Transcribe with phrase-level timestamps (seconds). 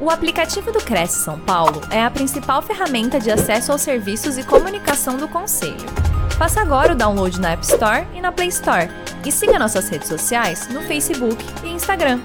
[0.00, 4.46] O aplicativo do Cresce São Paulo é a principal ferramenta de acesso aos serviços e
[4.46, 5.74] comunicação do Conselho.
[6.38, 8.88] Faça agora o download na App Store e na Play Store.
[9.26, 12.20] E siga nossas redes sociais no Facebook e Instagram.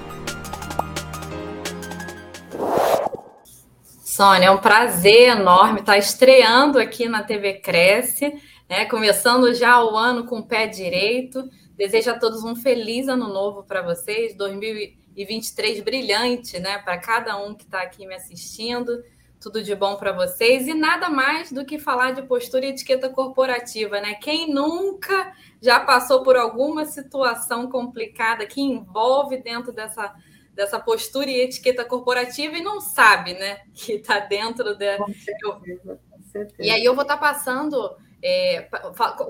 [4.04, 8.84] Sônia, é um prazer enorme estar estreando aqui na TV Cresce, né?
[8.84, 11.42] começando já o ano com o pé direito.
[11.76, 16.78] Desejo a todos um feliz ano novo para vocês, 2020 e 23 brilhante, né?
[16.78, 19.04] Para cada um que está aqui me assistindo.
[19.40, 20.66] Tudo de bom para vocês.
[20.66, 24.14] E nada mais do que falar de postura e etiqueta corporativa, né?
[24.14, 30.14] Quem nunca já passou por alguma situação complicada que envolve dentro dessa,
[30.54, 33.60] dessa postura e etiqueta corporativa e não sabe, né?
[33.74, 34.96] Que está dentro de.
[34.96, 36.62] Com certeza, com certeza.
[36.62, 37.96] E aí eu vou estar tá passando.
[38.26, 38.62] É,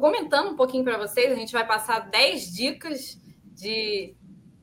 [0.00, 3.20] comentando um pouquinho para vocês, a gente vai passar 10 dicas
[3.52, 4.14] de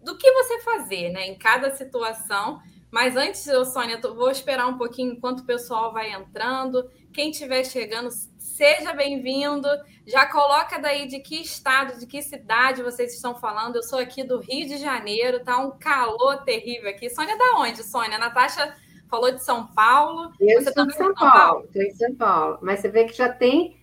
[0.04, 2.60] do que você fazer, né, em cada situação.
[2.90, 6.90] Mas antes, eu, Sônia, eu vou esperar um pouquinho enquanto o pessoal vai entrando.
[7.14, 9.68] Quem estiver chegando, seja bem-vindo.
[10.06, 13.78] Já coloca daí de que estado, de que cidade vocês estão falando.
[13.78, 17.10] Eu sou aqui do Rio de Janeiro, tá um calor terrível aqui.
[17.10, 18.18] Sônia, da onde, Sônia?
[18.18, 18.76] A Natasha
[19.10, 20.34] falou de São Paulo.
[20.40, 22.60] Eu você sou de São, São Paulo, estou em São Paulo.
[22.62, 23.78] Mas você vê que já tem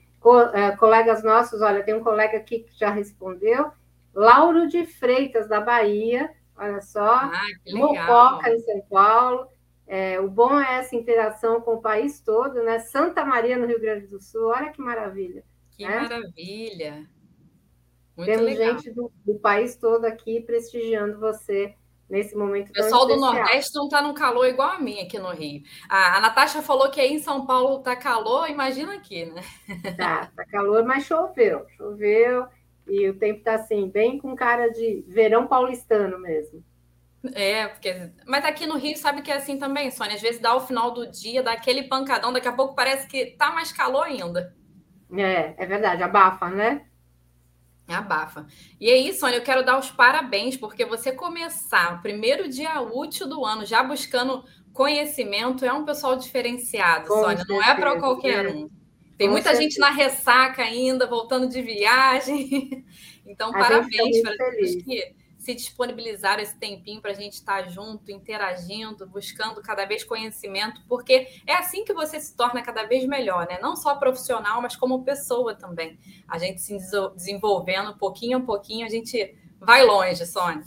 [0.52, 3.70] é, colegas nossos, olha, tem um colega aqui que já respondeu,
[4.18, 7.06] Lauro de Freitas, da Bahia, olha só.
[7.06, 9.48] Ah, Mococa, em São Paulo.
[9.86, 12.80] É, o bom é essa interação com o país todo, né?
[12.80, 15.44] Santa Maria, no Rio Grande do Sul, olha que maravilha.
[15.70, 16.00] Que né?
[16.00, 17.08] maravilha!
[18.16, 18.72] Muito Temos legal.
[18.72, 21.76] gente do, do, país todo aqui prestigiando você
[22.10, 22.70] nesse momento.
[22.70, 25.62] O pessoal do Nordeste não está num calor igual a mim aqui no Rio.
[25.88, 29.42] A, a Natasha falou que aí em São Paulo está calor, imagina aqui, né?
[29.96, 31.64] Tá, tá calor, mas choveu.
[31.76, 32.48] Choveu.
[32.88, 36.64] E o tempo está assim, bem com cara de verão paulistano mesmo.
[37.34, 38.10] É, porque.
[38.26, 40.14] Mas aqui no Rio sabe que é assim também, Sônia.
[40.14, 43.36] Às vezes dá o final do dia, dá aquele pancadão, daqui a pouco parece que
[43.36, 44.54] tá mais calor ainda.
[45.12, 46.86] É, é verdade, abafa, né?
[47.88, 48.46] Abafa.
[48.78, 53.26] E aí, Sônia, eu quero dar os parabéns, porque você começar o primeiro dia útil
[53.26, 57.38] do ano já buscando conhecimento é um pessoal diferenciado, Com Sônia.
[57.38, 58.50] Certeza, não é para qualquer é.
[58.50, 58.68] um.
[59.18, 62.86] Tem muita gente na ressaca ainda, voltando de viagem.
[63.30, 67.68] Então, a parabéns para todos que se disponibilizaram esse tempinho para a gente estar tá
[67.68, 73.06] junto, interagindo, buscando cada vez conhecimento, porque é assim que você se torna cada vez
[73.06, 73.58] melhor, né?
[73.60, 75.98] Não só profissional, mas como pessoa também.
[76.26, 76.78] A gente se
[77.14, 80.64] desenvolvendo pouquinho a pouquinho, a gente vai longe, Sônia.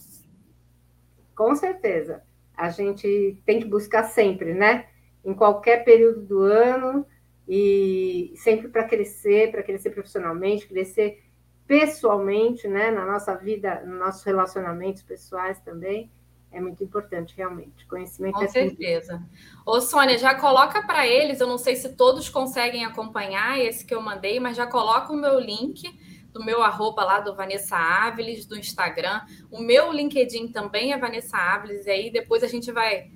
[1.36, 2.22] Com certeza.
[2.56, 4.88] A gente tem que buscar sempre, né?
[5.26, 7.08] Em qualquer período do ano,
[7.48, 11.24] e sempre para crescer, para crescer profissionalmente, crescer
[11.68, 16.12] pessoalmente, né, na nossa vida, nos nossos relacionamentos pessoais também,
[16.52, 17.86] é muito importante, realmente.
[17.88, 19.24] Conhecimento Com é certeza.
[19.66, 23.96] Ô, Sônia, já coloca para eles, eu não sei se todos conseguem acompanhar esse que
[23.96, 25.82] eu mandei, mas já coloca o meu link
[26.34, 29.22] do meu arroba lá do Vanessa Áviles, do Instagram.
[29.50, 33.10] O meu LinkedIn também é Vanessa Áviles, e aí depois a gente vai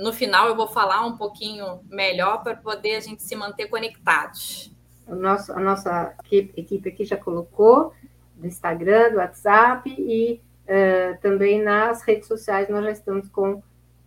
[0.00, 4.74] no final eu vou falar um pouquinho melhor para poder a gente se manter conectados.
[5.06, 6.14] O nosso, a nossa
[6.56, 7.92] equipe aqui já colocou
[8.36, 13.62] do Instagram, do WhatsApp e uh, também nas redes sociais nós já estamos com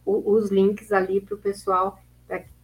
[0.05, 1.99] o, os links ali para o pessoal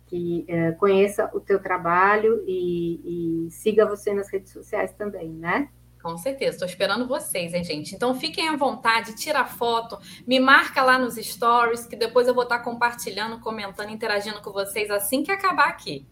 [0.09, 5.69] que uh, conheça o teu trabalho e, e siga você nas redes sociais também, né?
[6.01, 7.93] Com certeza, estou esperando vocês, hein, gente?
[7.93, 12.43] Então fiquem à vontade, tira foto, me marca lá nos stories, que depois eu vou
[12.43, 16.07] estar compartilhando, comentando, interagindo com vocês assim que acabar aqui.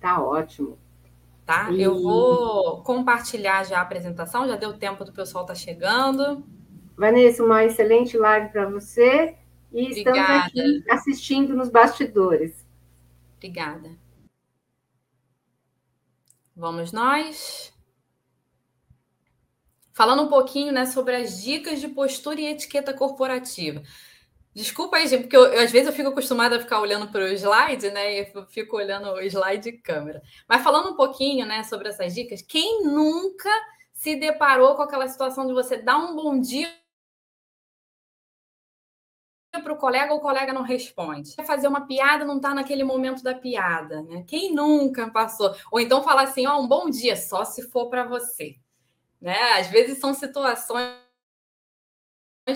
[0.00, 0.76] Tá ótimo.
[1.46, 1.70] Tá?
[1.70, 1.80] E...
[1.80, 6.44] Eu vou compartilhar já a apresentação, já deu tempo do pessoal estar tá chegando.
[6.96, 9.36] Vanessa, uma excelente live para você.
[9.72, 10.18] E Obrigada.
[10.18, 12.66] estamos aqui assistindo nos bastidores.
[13.36, 13.96] Obrigada.
[16.56, 17.72] Vamos nós.
[20.00, 23.82] Falando um pouquinho né, sobre as dicas de postura e etiqueta corporativa.
[24.54, 27.22] Desculpa aí, gente, porque eu, eu, às vezes eu fico acostumada a ficar olhando para
[27.22, 28.20] o slide, né?
[28.20, 30.22] E fico olhando o slide de câmera.
[30.48, 33.50] Mas falando um pouquinho, né, sobre essas dicas, quem nunca
[33.92, 36.74] se deparou com aquela situação de você dar um bom dia
[39.52, 41.34] para o colega, o colega não responde.
[41.44, 44.24] Fazer uma piada, não está naquele momento da piada, né?
[44.26, 45.54] Quem nunca passou?
[45.70, 48.56] Ou então falar assim, ó, oh, um bom dia, só se for para você.
[49.20, 49.38] Né?
[49.58, 50.96] Às vezes são situações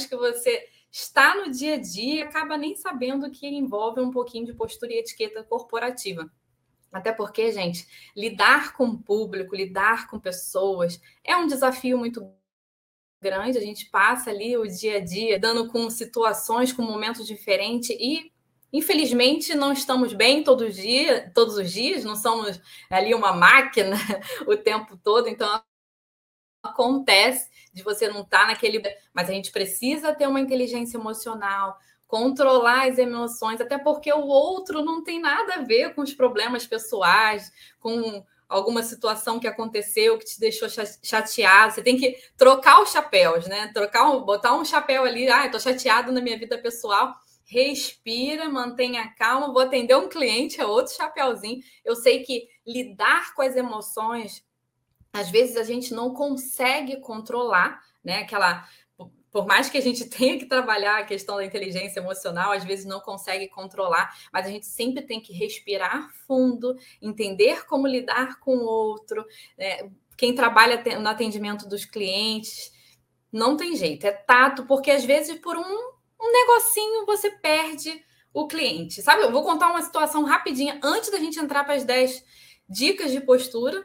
[0.08, 4.46] que você está no dia a dia e acaba nem sabendo que envolve um pouquinho
[4.46, 6.30] de postura e etiqueta corporativa.
[6.92, 12.32] Até porque, gente, lidar com o público, lidar com pessoas é um desafio muito
[13.20, 13.58] grande.
[13.58, 18.32] A gente passa ali o dia a dia dando com situações, com momentos diferentes e
[18.74, 23.96] Infelizmente, não estamos bem todos os dias, todos os dias, não somos ali uma máquina
[24.48, 25.62] o tempo todo, então
[26.64, 28.82] acontece de você não estar tá naquele.
[29.12, 34.82] Mas a gente precisa ter uma inteligência emocional, controlar as emoções, até porque o outro
[34.84, 40.24] não tem nada a ver com os problemas pessoais, com alguma situação que aconteceu que
[40.24, 40.68] te deixou
[41.02, 41.74] chateado.
[41.74, 43.70] Você tem que trocar os chapéus, né?
[43.74, 47.14] Trocar, botar um chapéu ali, ah, estou chateado na minha vida pessoal.
[47.44, 49.52] Respira, mantenha calma.
[49.52, 51.60] Vou atender um cliente, é outro chapéuzinho.
[51.84, 54.44] Eu sei que lidar com as emoções
[55.14, 58.18] às vezes a gente não consegue controlar, né?
[58.18, 58.68] Aquela
[59.30, 62.84] por mais que a gente tenha que trabalhar a questão da inteligência emocional, às vezes
[62.84, 68.56] não consegue controlar, mas a gente sempre tem que respirar fundo, entender como lidar com
[68.56, 69.24] o outro.
[69.56, 69.90] Né?
[70.16, 72.72] Quem trabalha no atendimento dos clientes,
[73.32, 78.46] não tem jeito, é tato, porque às vezes por um, um negocinho você perde o
[78.46, 79.02] cliente.
[79.02, 82.24] Sabe, eu vou contar uma situação rapidinha antes da gente entrar para as 10
[82.68, 83.84] dicas de postura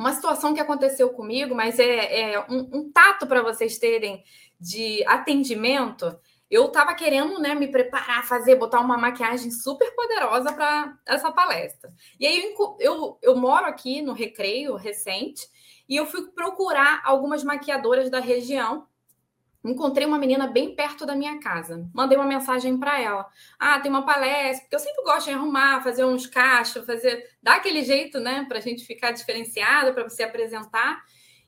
[0.00, 4.24] uma situação que aconteceu comigo, mas é, é um, um tato para vocês terem
[4.58, 6.18] de atendimento.
[6.50, 11.92] Eu estava querendo né, me preparar, fazer, botar uma maquiagem super poderosa para essa palestra.
[12.18, 15.46] E aí eu, eu, eu moro aqui no Recreio recente
[15.86, 18.86] e eu fui procurar algumas maquiadoras da região
[19.64, 21.88] encontrei uma menina bem perto da minha casa.
[21.94, 23.26] Mandei uma mensagem para ela.
[23.58, 27.56] Ah, tem uma palestra, porque eu sempre gosto de arrumar, fazer uns cachos, fazer, dar
[27.56, 31.02] aquele jeito, né, para a gente ficar diferenciado, para você apresentar.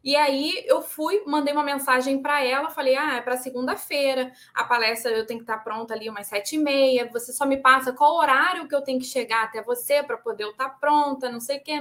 [0.05, 4.65] E aí eu fui, mandei uma mensagem para ela, falei: ah, é para segunda-feira, a
[4.65, 7.09] palestra eu tenho que estar tá pronta ali umas sete e meia.
[7.13, 10.45] Você só me passa qual horário que eu tenho que chegar até você para poder
[10.45, 11.75] eu estar tá pronta, não sei o quê,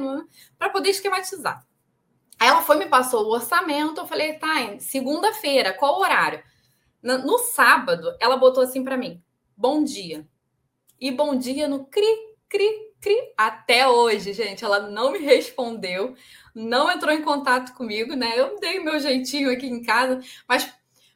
[0.57, 1.65] para poder esquematizar.
[2.41, 6.41] Aí ela foi me passou o orçamento, eu falei, tá, segunda-feira, qual horário?
[6.99, 9.21] No sábado, ela botou assim para mim:
[9.55, 10.27] bom dia.
[10.99, 12.17] E bom dia no cri,
[12.49, 13.15] cri, cri.
[13.37, 16.15] Até hoje, gente, ela não me respondeu,
[16.55, 18.31] não entrou em contato comigo, né?
[18.35, 20.67] Eu dei meu jeitinho aqui em casa, mas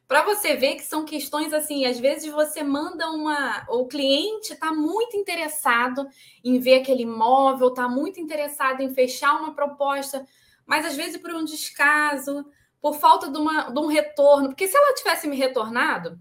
[0.06, 4.72] para você ver que são questões assim, às vezes você manda uma, o cliente está
[4.72, 6.06] muito interessado
[6.44, 10.24] em ver aquele imóvel, está muito interessado em fechar uma proposta
[10.66, 12.44] mas às vezes por um descaso,
[12.80, 14.48] por falta de, uma, de um retorno.
[14.48, 16.20] Porque se ela tivesse me retornado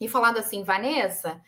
[0.00, 1.40] e falado assim, Vanessa,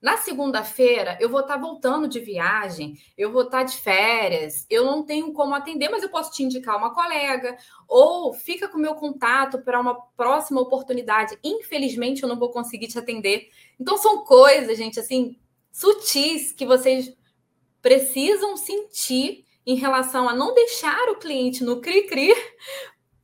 [0.00, 5.04] na segunda-feira eu vou estar voltando de viagem, eu vou estar de férias, eu não
[5.04, 7.56] tenho como atender, mas eu posso te indicar uma colega,
[7.86, 11.38] ou fica com o meu contato para uma próxima oportunidade.
[11.44, 13.48] Infelizmente, eu não vou conseguir te atender.
[13.78, 15.38] Então, são coisas, gente, assim,
[15.70, 17.16] sutis que vocês
[17.80, 22.34] precisam sentir em relação a não deixar o cliente no cri-cri,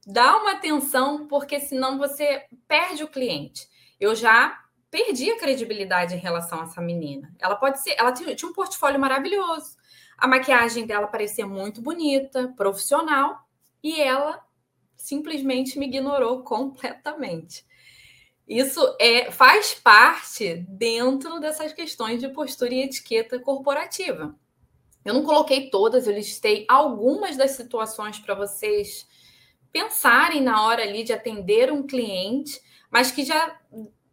[0.06, 3.68] dá uma atenção, porque senão você perde o cliente.
[4.00, 7.34] Eu já perdi a credibilidade em relação a essa menina.
[7.38, 9.76] Ela pode ser, ela tinha, um portfólio maravilhoso.
[10.16, 13.46] A maquiagem dela parecia muito bonita, profissional,
[13.82, 14.42] e ela
[14.96, 17.66] simplesmente me ignorou completamente.
[18.46, 24.34] Isso é, faz parte dentro dessas questões de postura e etiqueta corporativa.
[25.08, 29.08] Eu não coloquei todas, eu listei algumas das situações para vocês
[29.72, 32.60] pensarem na hora ali de atender um cliente,
[32.90, 33.58] mas que já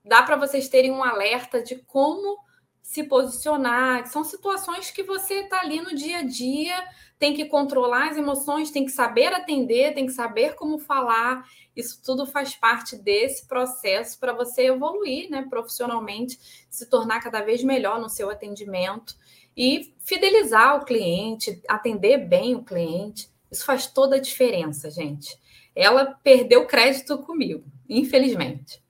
[0.06, 2.38] dá para vocês terem um alerta de como
[2.82, 4.08] se posicionar.
[4.08, 6.82] São situações que você está ali no dia a dia,
[7.20, 11.44] tem que controlar as emoções, tem que saber atender, tem que saber como falar.
[11.76, 17.62] Isso tudo faz parte desse processo para você evoluir né, profissionalmente, se tornar cada vez
[17.66, 19.18] melhor no seu atendimento
[19.56, 23.30] e fidelizar o cliente, atender bem o cliente.
[23.50, 25.40] Isso faz toda a diferença, gente.
[25.74, 28.84] Ela perdeu crédito comigo, infelizmente.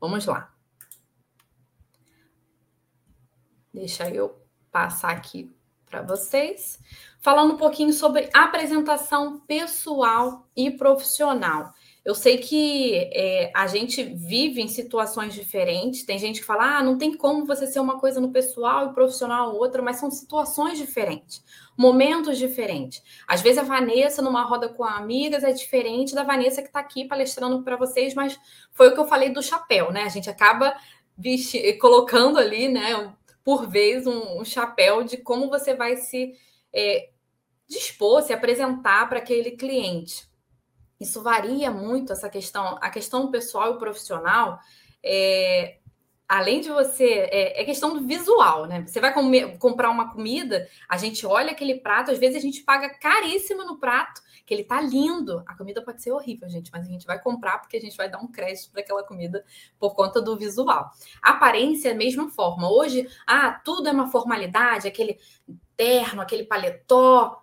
[0.00, 0.54] Vamos lá.
[3.72, 5.54] Deixa eu passar aqui
[5.84, 6.78] para vocês,
[7.20, 11.72] falando um pouquinho sobre apresentação pessoal e profissional.
[12.06, 16.04] Eu sei que é, a gente vive em situações diferentes.
[16.04, 18.94] Tem gente que fala, ah, não tem como você ser uma coisa no pessoal e
[18.94, 21.44] profissional outra, mas são situações diferentes,
[21.76, 23.02] momentos diferentes.
[23.26, 27.04] Às vezes a Vanessa numa roda com amigas é diferente da Vanessa que está aqui
[27.08, 28.38] palestrando para vocês, mas
[28.70, 30.04] foi o que eu falei do chapéu, né?
[30.04, 30.76] A gente acaba
[31.80, 36.34] colocando ali, né, por vez, um, um, chapéu de como você vai se
[36.72, 37.08] é,
[37.68, 40.35] dispor, se apresentar para aquele cliente.
[41.00, 44.58] Isso varia muito, essa questão, a questão pessoal e profissional.
[45.02, 45.78] É,
[46.28, 47.28] além de você.
[47.30, 48.84] É, é, questão do visual, né?
[48.86, 52.62] Você vai comer, comprar uma comida, a gente olha aquele prato, às vezes a gente
[52.62, 55.42] paga caríssimo no prato, que ele tá lindo.
[55.46, 58.10] A comida pode ser horrível, gente, mas a gente vai comprar porque a gente vai
[58.10, 59.44] dar um crédito para aquela comida
[59.78, 60.90] por conta do visual.
[61.22, 62.70] A aparência é a mesma forma.
[62.70, 65.18] Hoje, ah, tudo é uma formalidade, aquele
[65.76, 67.42] terno, aquele paletó.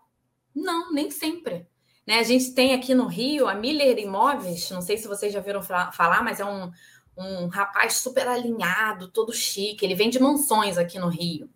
[0.55, 1.67] Não, nem sempre.
[2.05, 2.19] Né?
[2.19, 5.61] A gente tem aqui no Rio a Miller Imóveis, não sei se vocês já viram
[5.61, 6.71] falar, mas é um,
[7.17, 9.85] um rapaz super alinhado, todo chique.
[9.85, 11.49] Ele vende mansões aqui no Rio.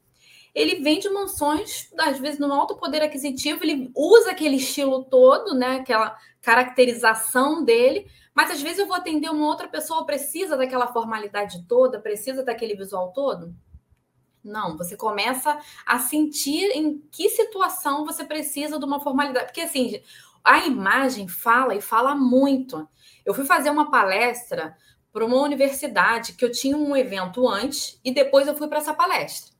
[0.56, 5.76] Ele vende mansões, às vezes, no alto poder aquisitivo, ele usa aquele estilo todo, né?
[5.76, 11.64] Aquela caracterização dele, mas às vezes eu vou atender uma outra pessoa, precisa daquela formalidade
[11.68, 13.54] toda, precisa daquele visual todo.
[14.44, 19.48] Não, você começa a sentir em que situação você precisa de uma formalidade.
[19.48, 20.02] Porque assim,
[20.48, 22.88] a imagem fala e fala muito.
[23.26, 24.78] Eu fui fazer uma palestra
[25.12, 28.94] para uma universidade que eu tinha um evento antes e depois eu fui para essa
[28.94, 29.54] palestra.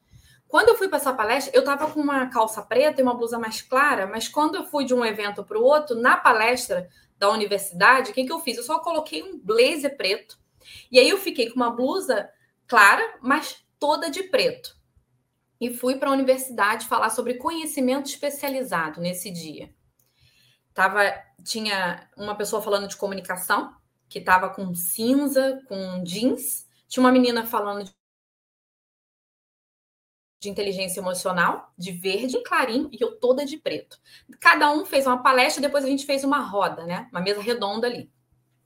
[0.48, 3.38] Quando eu fui para essa palestra, eu estava com uma calça preta e uma blusa
[3.38, 6.88] mais clara, mas quando eu fui de um evento para o outro, na palestra
[7.20, 8.56] da universidade, o que, que eu fiz?
[8.56, 10.40] Eu só coloquei um blazer preto.
[10.90, 12.30] E aí eu fiquei com uma blusa
[12.66, 14.74] clara, mas toda de preto.
[15.60, 19.76] E fui para a universidade falar sobre conhecimento especializado nesse dia.
[20.78, 21.12] Tava,
[21.44, 23.76] tinha uma pessoa falando de comunicação,
[24.08, 26.70] que estava com cinza, com jeans.
[26.88, 27.92] Tinha uma menina falando de,
[30.40, 34.00] de inteligência emocional, de verde, clarinho, e eu toda de preto.
[34.40, 37.10] Cada um fez uma palestra, depois a gente fez uma roda, né?
[37.12, 38.12] Uma mesa redonda ali.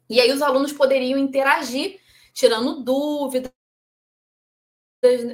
[0.10, 1.98] E aí os alunos poderiam interagir,
[2.34, 3.53] tirando dúvidas.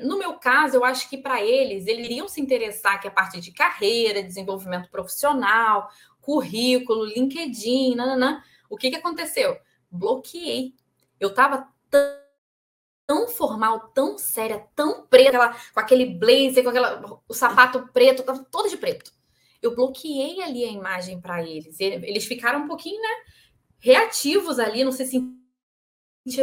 [0.03, 3.41] No meu caso, eu acho que para eles, eles iriam se interessar que a parte
[3.41, 5.89] de carreira, desenvolvimento profissional,
[6.27, 8.43] currículo, LinkedIn, nananã.
[8.69, 9.57] O que, que aconteceu?
[9.89, 10.73] bloqueei.
[11.19, 17.89] Eu tava tão, formal, tão séria, tão preta, com aquele blazer, com aquela, o sapato
[17.93, 19.11] preto, tava todo de preto.
[19.61, 21.79] Eu bloqueei ali a imagem para eles.
[21.79, 23.09] Eles ficaram um pouquinho, né,
[23.79, 25.37] reativos ali, não sei se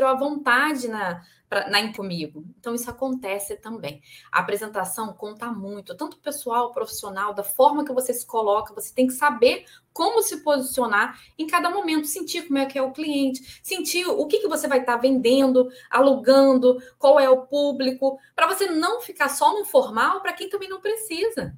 [0.06, 2.44] à vontade na, pra, na comigo.
[2.58, 4.02] Então, isso acontece também.
[4.32, 9.06] A apresentação conta muito, tanto pessoal, profissional, da forma que você se coloca, você tem
[9.06, 13.60] que saber como se posicionar em cada momento, sentir como é que é o cliente,
[13.62, 18.48] sentir o que, que você vai estar tá vendendo, alugando, qual é o público, para
[18.48, 21.56] você não ficar só no formal para quem também não precisa.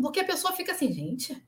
[0.00, 1.40] Porque a pessoa fica assim, gente,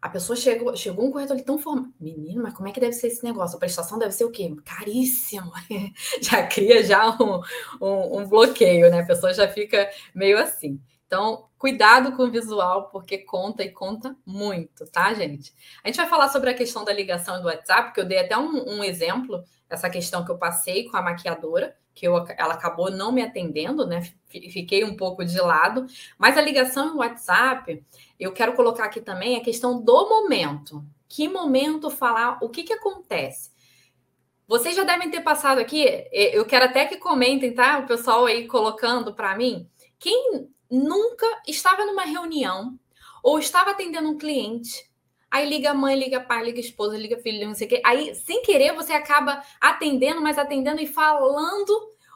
[0.00, 1.92] a pessoa chegou, chegou um corretor ali tão formado.
[1.98, 3.56] Menino, mas como é que deve ser esse negócio?
[3.56, 4.54] A prestação deve ser o quê?
[4.64, 5.50] Caríssimo.
[6.20, 7.40] já cria já um,
[7.80, 9.00] um, um, bloqueio, né?
[9.00, 10.80] A pessoa já fica meio assim.
[11.06, 15.54] Então, cuidado com o visual, porque conta e conta muito, tá, gente?
[15.82, 18.36] A gente vai falar sobre a questão da ligação do WhatsApp, que eu dei até
[18.36, 22.90] um, um exemplo, essa questão que eu passei com a maquiadora, que eu, ela acabou
[22.90, 24.02] não me atendendo, né?
[24.28, 25.86] Fiquei um pouco de lado.
[26.18, 27.82] Mas a ligação no WhatsApp,
[28.20, 30.84] eu quero colocar aqui também a questão do momento.
[31.08, 33.50] Que momento falar, o que, que acontece?
[34.46, 37.78] Vocês já devem ter passado aqui, eu quero até que comentem, tá?
[37.78, 39.66] O pessoal aí colocando para mim.
[39.98, 42.78] Quem nunca estava numa reunião
[43.22, 44.85] ou estava atendendo um cliente,
[45.36, 47.82] aí liga a mãe, liga pai, liga esposa, liga filho, não sei o quê.
[47.84, 51.72] Aí, sem querer, você acaba atendendo, mas atendendo e falando,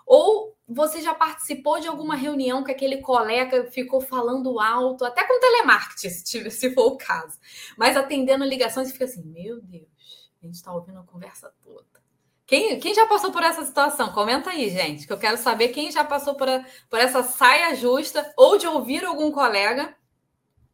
[0.06, 5.40] ou você já participou de alguma reunião que aquele colega ficou falando alto, até com
[5.40, 7.38] telemarketing, se, for o caso,
[7.76, 11.90] mas atendendo ligações e fica assim: meu Deus, a gente está ouvindo a conversa toda.
[12.46, 14.12] Quem, quem já passou por essa situação?
[14.12, 17.76] Comenta aí, gente, que eu quero saber quem já passou por, a, por essa saia
[17.76, 19.94] justa ou de ouvir algum colega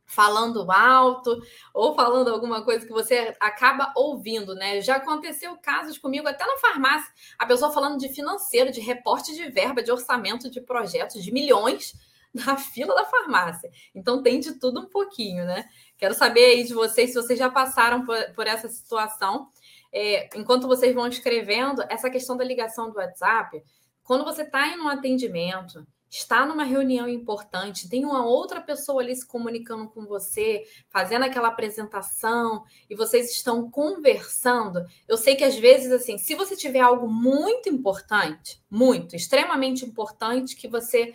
[0.07, 1.43] falando alto
[1.75, 4.81] ou falando alguma coisa que você acaba ouvindo, né?
[4.81, 9.51] Já aconteceu casos comigo até na farmácia, a pessoa falando de financeiro, de reporte de
[9.51, 11.95] verba, de orçamento de projetos de milhões
[12.33, 13.71] na fila da farmácia.
[13.95, 15.69] Então tem de tudo um pouquinho, né?
[15.99, 19.49] Quero saber aí de vocês se vocês já passaram por, por essa situação.
[19.93, 23.63] É, enquanto vocês vão escrevendo, essa questão da ligação do WhatsApp,
[24.05, 25.85] quando você está em um atendimento
[26.17, 31.49] está numa reunião importante, tem uma outra pessoa ali se comunicando com você, fazendo aquela
[31.49, 34.85] apresentação e vocês estão conversando.
[35.07, 40.57] Eu sei que às vezes assim, se você tiver algo muito importante, muito, extremamente importante
[40.57, 41.15] que você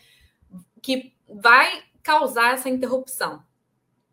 [0.82, 3.38] que vai causar essa interrupção.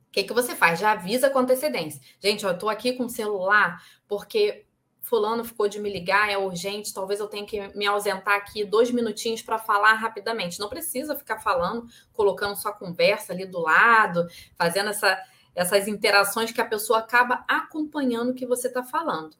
[0.09, 0.79] O que, que você faz?
[0.79, 2.01] Já avisa com antecedência.
[2.19, 4.67] Gente, eu estou aqui com o celular porque
[5.09, 8.91] fulano ficou de me ligar, é urgente, talvez eu tenha que me ausentar aqui dois
[8.91, 10.61] minutinhos para falar rapidamente.
[10.61, 15.19] Não precisa ficar falando, colocando sua conversa ali do lado, fazendo essa,
[15.55, 19.35] essas interações que a pessoa acaba acompanhando o que você está falando.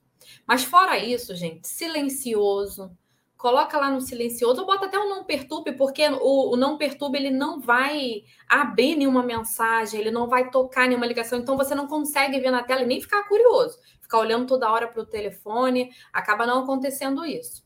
[0.47, 2.91] Mas fora isso, gente, silencioso,
[3.39, 7.17] coloca lá no silencioso, ou bota até o não perturbe, porque o, o, não perturbe
[7.17, 11.87] ele não vai abrir nenhuma mensagem, ele não vai tocar nenhuma ligação, então você não
[11.87, 15.91] consegue ver na tela e nem ficar curioso, ficar olhando toda hora para o telefone,
[16.13, 17.65] acaba não acontecendo isso.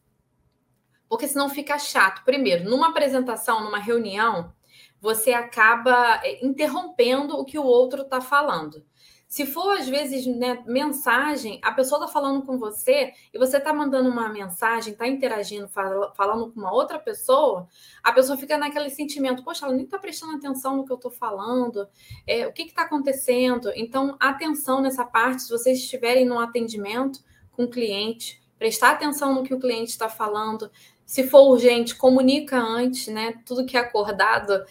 [1.09, 2.25] Porque senão fica chato.
[2.25, 4.53] Primeiro, numa apresentação, numa reunião,
[5.01, 8.85] você acaba eh, interrompendo o que o outro está falando.
[9.33, 13.73] Se for, às vezes, né, mensagem, a pessoa está falando com você e você está
[13.73, 17.67] mandando uma mensagem, está interagindo, fal falando com uma outra pessoa,
[18.03, 21.11] a pessoa fica naquele sentimento, poxa, ela nem está prestando atenção no que eu estou
[21.11, 21.89] falando,
[22.27, 23.73] é, o que está acontecendo?
[23.75, 29.45] Então, atenção nessa parte, se vocês estiverem no atendimento com o cliente, prestar atenção no
[29.45, 30.71] que o cliente está falando.
[31.07, 33.33] Se for urgente, comunica antes, né?
[33.47, 34.63] Tudo que é acordado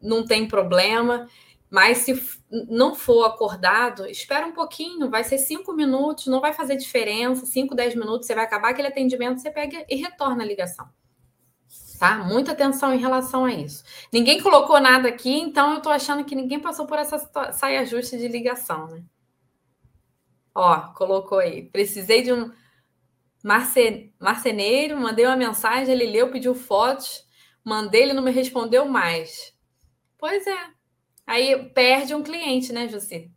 [0.00, 1.28] não tem problema.
[1.74, 2.14] Mas se
[2.70, 7.74] não for acordado, espera um pouquinho, vai ser cinco minutos, não vai fazer diferença, cinco,
[7.74, 10.88] dez minutos, você vai acabar aquele atendimento, você pega e retorna a ligação.
[11.98, 12.18] Tá?
[12.18, 13.82] Muita atenção em relação a isso.
[14.12, 17.18] Ninguém colocou nada aqui, então eu estou achando que ninguém passou por essa
[17.52, 19.02] saia justa de ligação, né?
[20.54, 21.64] Ó, colocou aí.
[21.70, 22.52] Precisei de um
[24.20, 27.26] marceneiro, mandei uma mensagem, ele leu, pediu fotos,
[27.64, 29.52] mandei, ele não me respondeu mais.
[30.16, 30.73] Pois é,
[31.26, 33.30] Aí perde um cliente, né, Jussi?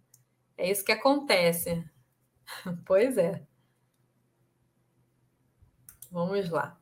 [0.57, 1.83] É isso que acontece.
[2.85, 3.41] Pois é.
[6.11, 6.77] Vamos lá.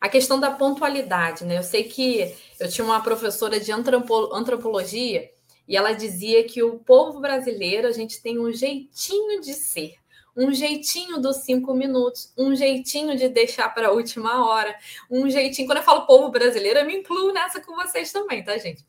[0.00, 1.58] A questão da pontualidade, né?
[1.58, 5.30] Eu sei que eu tinha uma professora de antropologia
[5.68, 9.94] e ela dizia que o povo brasileiro, a gente tem um jeitinho de ser,
[10.36, 14.76] um jeitinho dos cinco minutos, um jeitinho de deixar para a última hora,
[15.10, 15.68] um jeitinho.
[15.68, 18.84] Quando eu falo povo brasileiro, eu me incluo nessa com vocês também, tá, gente?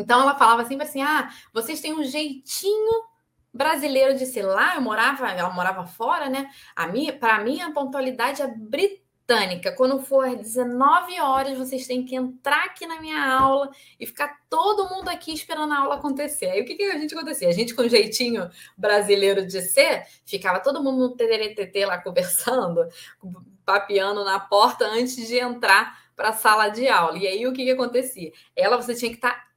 [0.00, 3.10] Então ela falava sempre assim: ah, vocês têm um jeitinho
[3.52, 4.76] brasileiro de ser lá.
[4.76, 6.50] Eu morava, ela morava fora, né?
[6.74, 9.72] A minha, para mim, a pontualidade é britânica.
[9.72, 14.88] Quando for 19 horas, vocês têm que entrar aqui na minha aula e ficar todo
[14.88, 16.46] mundo aqui esperando a aula acontecer.
[16.46, 17.48] Aí o que, que a gente acontecia?
[17.48, 22.88] A gente, com jeitinho brasileiro de ser, ficava todo mundo no TTT lá conversando,
[23.64, 27.16] papeando na porta antes de entrar para a sala de aula.
[27.16, 28.32] E aí o que, que acontecia?
[28.54, 29.49] Ela, você tinha que estar tá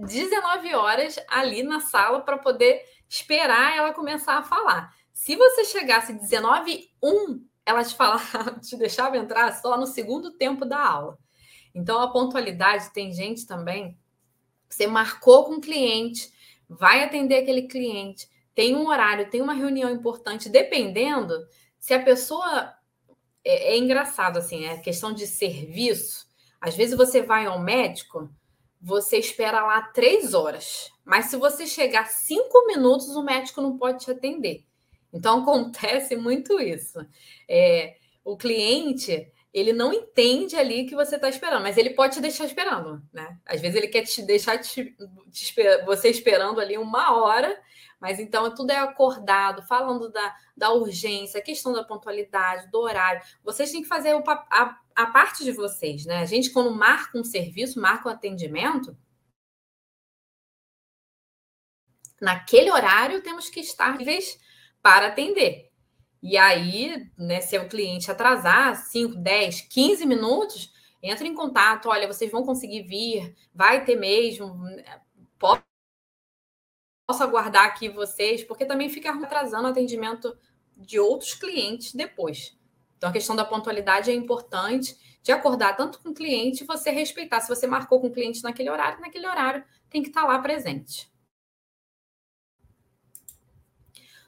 [0.00, 4.94] 19 horas ali na sala para poder esperar ela começar a falar.
[5.12, 10.64] Se você chegasse 19 1, ela te falava, te deixava entrar só no segundo tempo
[10.64, 11.18] da aula.
[11.74, 13.98] Então a pontualidade tem gente também.
[14.68, 16.32] Você marcou com o cliente,
[16.68, 21.46] vai atender aquele cliente, tem um horário, tem uma reunião importante, dependendo
[21.78, 22.74] se a pessoa
[23.44, 26.26] é, é engraçado assim, é questão de serviço.
[26.60, 28.30] Às vezes você vai ao médico,
[28.80, 30.90] você espera lá três horas.
[31.04, 34.64] Mas se você chegar cinco minutos, o médico não pode te atender.
[35.12, 36.98] Então acontece muito isso.
[37.48, 42.20] É, o cliente ele não entende ali que você está esperando, mas ele pode te
[42.20, 43.36] deixar esperando, né?
[43.44, 44.96] Às vezes ele quer te deixar te,
[45.32, 47.60] te, você esperando ali uma hora,
[48.00, 53.22] mas então tudo é acordado, falando da, da urgência, a questão da pontualidade, do horário.
[53.44, 56.18] Vocês têm que fazer o, a, a parte de vocês, né?
[56.18, 58.96] A gente, quando marca um serviço, marca um atendimento,
[62.20, 64.40] naquele horário temos que estar livres
[64.82, 65.70] para atender.
[66.22, 72.06] E aí, né, se o cliente atrasar 5, 10, 15 minutos, entra em contato, olha,
[72.06, 74.58] vocês vão conseguir vir, vai ter mesmo,
[77.10, 80.38] posso aguardar aqui vocês, porque também fica atrasando o atendimento
[80.76, 82.56] de outros clientes depois.
[82.96, 87.40] Então, a questão da pontualidade é importante de acordar tanto com o cliente você respeitar.
[87.40, 91.10] Se você marcou com o cliente naquele horário, naquele horário tem que estar lá presente.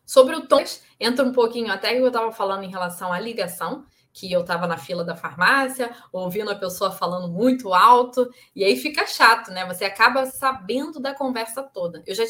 [0.05, 0.65] Sobre o tom,
[0.99, 4.67] entra um pouquinho até que eu estava falando em relação à ligação, que eu estava
[4.67, 9.65] na fila da farmácia, ouvindo a pessoa falando muito alto, e aí fica chato, né?
[9.67, 12.03] Você acaba sabendo da conversa toda.
[12.05, 12.25] Eu já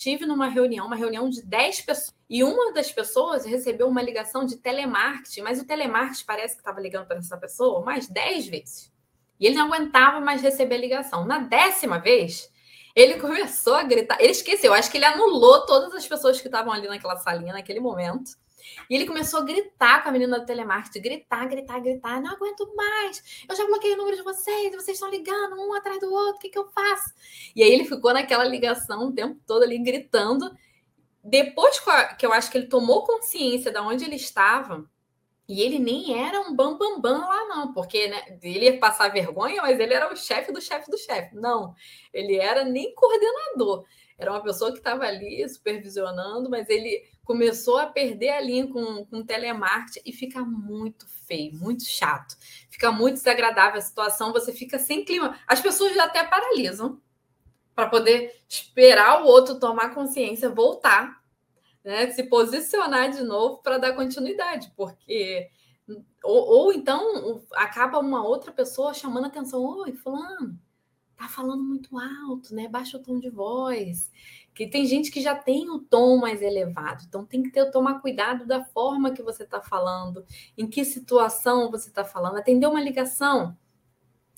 [0.00, 4.46] estive numa reunião, uma reunião de 10 pessoas, e uma das pessoas recebeu uma ligação
[4.46, 8.90] de telemarketing, mas o telemarketing parece que estava ligando para essa pessoa mais 10 vezes.
[9.38, 11.26] E ele não aguentava mais receber a ligação.
[11.26, 12.50] Na décima vez,
[12.96, 14.16] ele começou a gritar.
[14.20, 17.80] Ele esqueceu, acho que ele anulou todas as pessoas que estavam ali naquela salinha naquele
[17.80, 18.32] momento.
[18.88, 22.20] E ele começou a gritar com a menina do telemarketing, gritar, gritar, gritar.
[22.20, 23.44] Não aguento mais.
[23.48, 26.38] Eu já bloqueei o número de vocês, vocês estão ligando um atrás do outro, o
[26.38, 27.12] que, que eu faço?
[27.54, 30.50] E aí ele ficou naquela ligação o tempo todo ali gritando.
[31.22, 31.78] Depois
[32.18, 34.88] que eu acho que ele tomou consciência de onde ele estava,
[35.50, 39.08] e ele nem era um bambambam bam, bam lá, não, porque né, ele ia passar
[39.08, 41.34] vergonha, mas ele era o chefe do chefe do chefe.
[41.34, 41.74] Não,
[42.12, 43.84] ele era nem coordenador.
[44.16, 49.06] Era uma pessoa que estava ali supervisionando, mas ele começou a perder a linha com,
[49.06, 52.36] com telemarketing e fica muito feio, muito chato.
[52.68, 55.38] Fica muito desagradável a situação, você fica sem clima.
[55.46, 57.00] As pessoas até paralisam
[57.72, 61.22] para poder esperar o outro tomar consciência, voltar,
[61.84, 65.48] né, se posicionar de novo para dar continuidade, porque
[66.24, 70.58] ou, ou, então acaba uma outra pessoa chamando atenção, oi, fulano,
[71.16, 72.66] tá falando muito alto, né?
[72.66, 74.10] Baixa o tom de voz.
[74.60, 77.98] Que tem gente que já tem o tom mais elevado, então tem que ter, tomar
[78.02, 80.22] cuidado da forma que você está falando,
[80.54, 83.56] em que situação você está falando, atender uma ligação.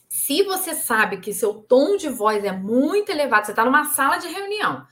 [0.08, 4.18] Se você sabe que seu tom de voz é muito elevado, você está numa sala
[4.18, 4.86] de reunião,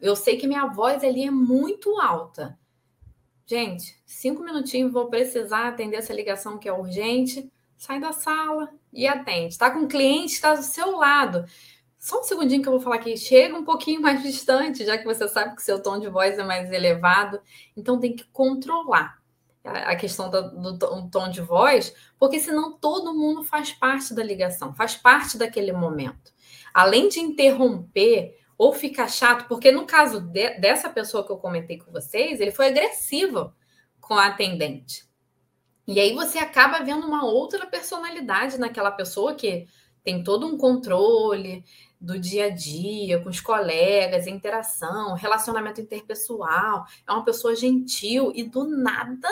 [0.00, 2.56] eu sei que minha voz ali é muito alta.
[3.44, 7.50] Gente, cinco minutinhos, vou precisar atender essa ligação que é urgente.
[7.76, 9.48] Sai da sala e atende.
[9.48, 11.44] Está com um cliente, está do seu lado.
[12.00, 13.14] Só um segundinho que eu vou falar aqui.
[13.14, 16.42] Chega um pouquinho mais distante, já que você sabe que seu tom de voz é
[16.42, 17.38] mais elevado.
[17.76, 19.20] Então tem que controlar
[19.62, 24.74] a questão do, do, tom de voz, porque senão todo mundo faz parte da ligação,
[24.74, 26.32] faz parte daquele momento.
[26.72, 31.76] Além de interromper ou ficar chato, porque no caso de, dessa pessoa que eu comentei
[31.76, 33.52] com vocês, ele foi agressivo
[34.00, 35.04] com a atendente.
[35.86, 39.66] E aí você acaba vendo uma outra personalidade naquela pessoa que
[40.02, 41.62] tem todo um controle
[42.00, 48.42] do dia a dia, com os colegas, interação, relacionamento interpessoal, é uma pessoa gentil e
[48.42, 49.28] do nada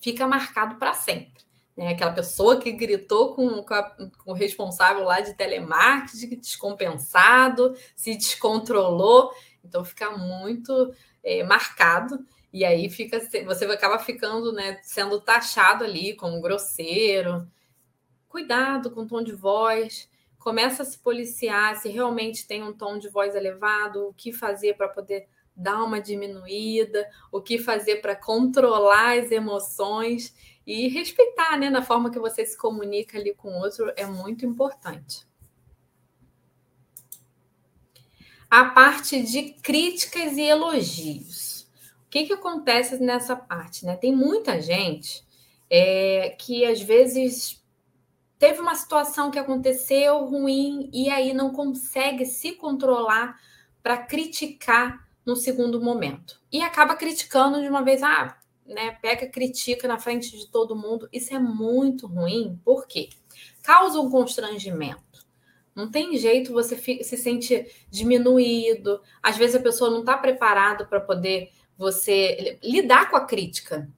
[0.00, 1.44] fica marcado para sempre.
[1.76, 1.90] Né?
[1.90, 8.16] Aquela pessoa que gritou com, com, a, com, o responsável lá de telemarketing, descompensado, se
[8.16, 9.32] descontrolou,
[9.64, 12.26] então fica muito é, marcado.
[12.52, 17.48] E aí fica, você acaba ficando, né, sendo taxado ali como grosseiro.
[18.28, 20.10] Cuidado com o tom de voz.
[20.42, 24.74] Começa a se policiar se realmente tem um tom de voz elevado, o que fazer
[24.74, 30.34] para poder dar uma diminuída, o que fazer para controlar as emoções
[30.66, 34.44] e respeitar, né, na forma que você se comunica ali com o outro é muito
[34.44, 35.24] importante.
[38.50, 41.68] A parte de críticas e elogios.
[42.04, 43.86] O que, que acontece nessa parte?
[43.86, 43.96] Né?
[43.96, 45.24] Tem muita gente
[45.70, 47.61] é, que às vezes
[48.42, 53.40] teve uma situação que aconteceu ruim e aí não consegue se controlar
[53.80, 56.40] para criticar no segundo momento.
[56.50, 61.08] E acaba criticando de uma vez, ah, né, pega, critica na frente de todo mundo.
[61.12, 63.10] Isso é muito ruim, por quê?
[63.62, 65.24] Causa um constrangimento.
[65.72, 69.00] Não tem jeito, você fica, se sente diminuído.
[69.22, 73.88] Às vezes a pessoa não está preparada para poder você lidar com a crítica.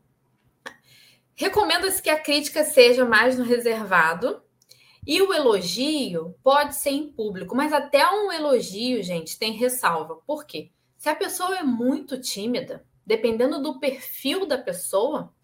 [1.35, 4.43] Recomenda-se que a crítica seja mais no reservado
[5.07, 10.17] e o elogio pode ser em público, mas até um elogio, gente, tem ressalva.
[10.27, 10.71] Por quê?
[10.97, 15.35] Se a pessoa é muito tímida, dependendo do perfil da pessoa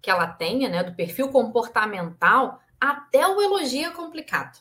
[0.00, 4.58] que ela tenha, né, do perfil comportamental, até o elogio é complicado.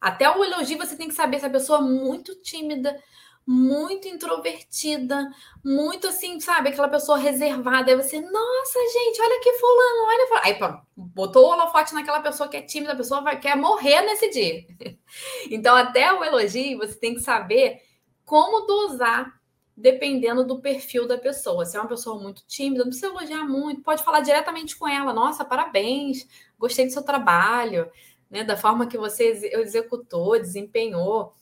[0.00, 2.96] Até o elogio você tem que saber se a pessoa é muito tímida,
[3.46, 5.30] muito introvertida,
[5.64, 7.90] muito assim, sabe, aquela pessoa reservada.
[7.90, 10.40] Aí você, nossa, gente, olha que fulano, olha.
[10.42, 14.02] Aí pô, botou o holofote naquela pessoa que é tímida, a pessoa vai, quer morrer
[14.02, 14.66] nesse dia.
[15.50, 17.80] então, até o elogio, você tem que saber
[18.24, 19.36] como dosar
[19.76, 21.64] dependendo do perfil da pessoa.
[21.64, 25.12] Se é uma pessoa muito tímida, não precisa elogiar muito, pode falar diretamente com ela.
[25.12, 26.26] Nossa, parabéns,
[26.58, 27.88] gostei do seu trabalho,
[28.30, 28.42] né?
[28.42, 31.34] Da forma que você executou, desempenhou.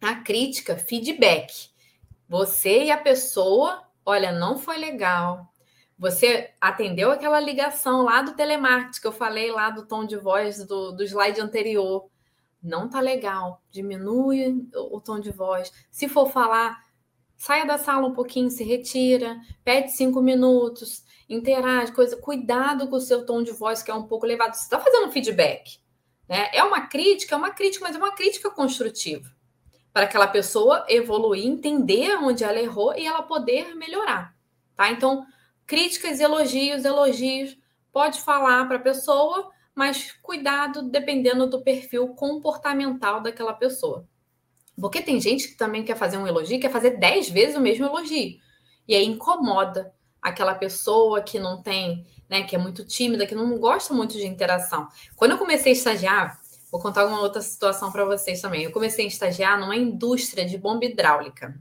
[0.00, 1.68] A crítica, feedback.
[2.26, 5.52] Você e a pessoa, olha, não foi legal.
[5.98, 10.64] Você atendeu aquela ligação lá do telemarketing que eu falei lá do tom de voz
[10.64, 12.08] do, do slide anterior.
[12.62, 13.62] Não tá legal.
[13.70, 15.70] Diminui o tom de voz.
[15.90, 16.82] Se for falar,
[17.36, 23.00] saia da sala um pouquinho, se retira, pede cinco minutos, interage, coisa, cuidado com o
[23.00, 24.54] seu tom de voz que é um pouco elevado.
[24.54, 25.78] Você está fazendo feedback,
[26.26, 26.48] né?
[26.54, 29.30] É uma crítica, é uma crítica, mas é uma crítica construtiva
[29.92, 34.34] para aquela pessoa evoluir, entender onde ela errou e ela poder melhorar,
[34.76, 34.90] tá?
[34.90, 35.26] Então,
[35.66, 37.56] críticas, elogios, elogios,
[37.92, 44.06] pode falar para a pessoa, mas cuidado dependendo do perfil comportamental daquela pessoa.
[44.80, 47.84] Porque tem gente que também quer fazer um elogio, quer fazer dez vezes o mesmo
[47.84, 48.38] elogio.
[48.86, 53.58] E aí incomoda aquela pessoa que não tem, né, que é muito tímida, que não
[53.58, 54.88] gosta muito de interação.
[55.16, 56.39] Quando eu comecei a estagiar,
[56.70, 58.62] vou contar uma outra situação para vocês também.
[58.62, 61.60] Eu comecei a estagiar numa indústria de bomba hidráulica.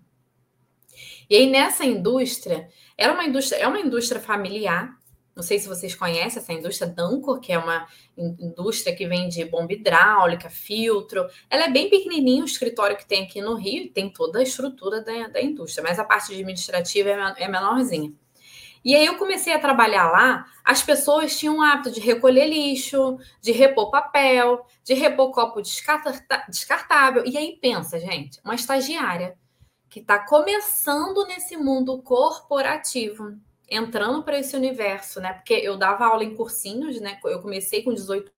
[1.30, 4.98] E aí nessa indústria, era uma indústria, é uma indústria familiar,
[5.36, 9.72] Não sei se vocês conhecem essa indústria Dancor, que é uma indústria que vende bomba
[9.72, 11.26] hidráulica, filtro.
[11.50, 15.02] Ela é bem pequenininha, o escritório que tem aqui no Rio, tem toda a estrutura
[15.02, 18.12] da, da indústria, mas a parte administrativa é, é menorzinha.
[18.84, 23.18] E aí eu comecei a trabalhar lá, as pessoas tinham o hábito de recolher lixo,
[23.42, 27.26] de repor papel, de repor copo descartável.
[27.26, 29.38] E aí pensa, gente, uma estagiária
[29.90, 33.36] que está começando nesse mundo corporativo,
[33.70, 35.34] entrando para esse universo, né?
[35.34, 37.20] Porque eu dava aula em cursinhos, né?
[37.26, 38.32] Eu comecei com 18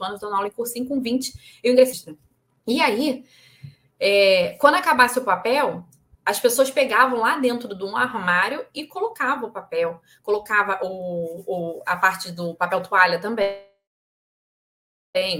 [0.00, 2.16] anos dando aula em cursinho, com 20 eu ingressei.
[2.66, 3.24] E aí,
[4.00, 5.86] é, quando acabasse o papel,
[6.24, 11.82] as pessoas pegavam lá dentro de um armário e colocavam o papel, colocava o, o,
[11.86, 13.62] a parte do papel toalha também,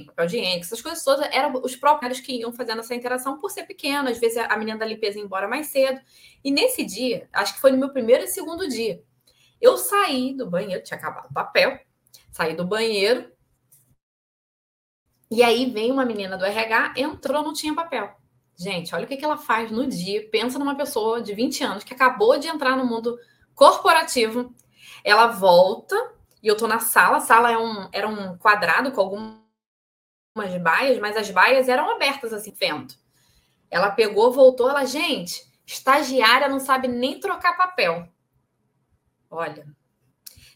[0.06, 3.64] papel higiênico, essas coisas todas eram os próprios que iam fazendo essa interação por ser
[3.64, 6.00] pequeno, às vezes a menina da limpeza ia embora mais cedo.
[6.44, 9.02] E nesse dia, acho que foi no meu primeiro e segundo dia,
[9.60, 11.80] eu saí do banheiro, tinha acabado o papel,
[12.30, 13.32] saí do banheiro,
[15.30, 18.14] e aí vem uma menina do RH, entrou, não tinha papel.
[18.56, 20.28] Gente, olha o que, que ela faz no dia.
[20.30, 23.18] Pensa numa pessoa de 20 anos que acabou de entrar no mundo
[23.54, 24.54] corporativo.
[25.02, 25.96] Ela volta
[26.42, 27.16] e eu tô na sala.
[27.16, 29.34] A sala é um, era um quadrado com algumas
[30.62, 32.96] baias, mas as baias eram abertas assim, vento.
[33.70, 38.08] Ela pegou, voltou, ela, gente, estagiária não sabe nem trocar papel.
[39.30, 39.66] Olha,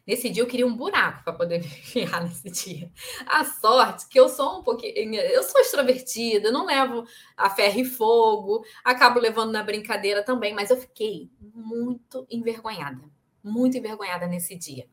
[0.08, 2.90] Nesse dia eu queria um buraco para poder me enfiar nesse dia.
[3.26, 5.14] A sorte que eu sou um pouquinho.
[5.16, 7.04] Eu sou extrovertida, não levo
[7.36, 13.02] a ferro e fogo, acabo levando na brincadeira também, mas eu fiquei muito envergonhada.
[13.44, 14.88] Muito envergonhada nesse dia.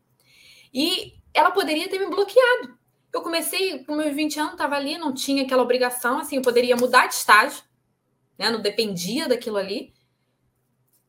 [0.74, 2.78] E ela poderia ter me bloqueado.
[3.14, 6.76] Eu comecei com meus 20 anos, estava ali, não tinha aquela obrigação, assim, eu poderia
[6.76, 7.64] mudar de estágio,
[8.38, 8.50] né?
[8.50, 9.95] Não dependia daquilo ali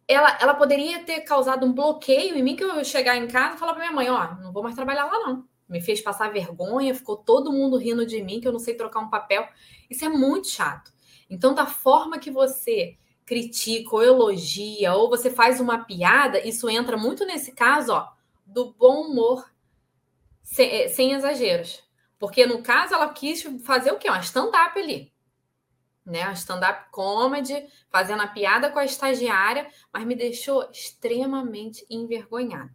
[0.09, 3.59] ela, ela poderia ter causado um bloqueio em mim que eu chegar em casa e
[3.59, 5.49] falar para minha mãe, ó, não vou mais trabalhar lá não.
[5.69, 9.01] Me fez passar vergonha, ficou todo mundo rindo de mim que eu não sei trocar
[9.01, 9.49] um papel.
[9.91, 10.93] Isso é muito chato.
[11.29, 16.97] Então, da forma que você critica ou elogia ou você faz uma piada, isso entra
[16.97, 18.09] muito nesse caso, ó,
[18.47, 19.51] do bom humor
[20.41, 21.83] sem, eh, sem exageros.
[22.17, 24.09] Porque no caso ela quis fazer o quê?
[24.09, 25.16] Uma stand-up ali
[26.07, 26.23] né?
[26.23, 32.75] A stand-up comedy, fazendo a piada com a estagiária, mas me deixou extremamente envergonhada.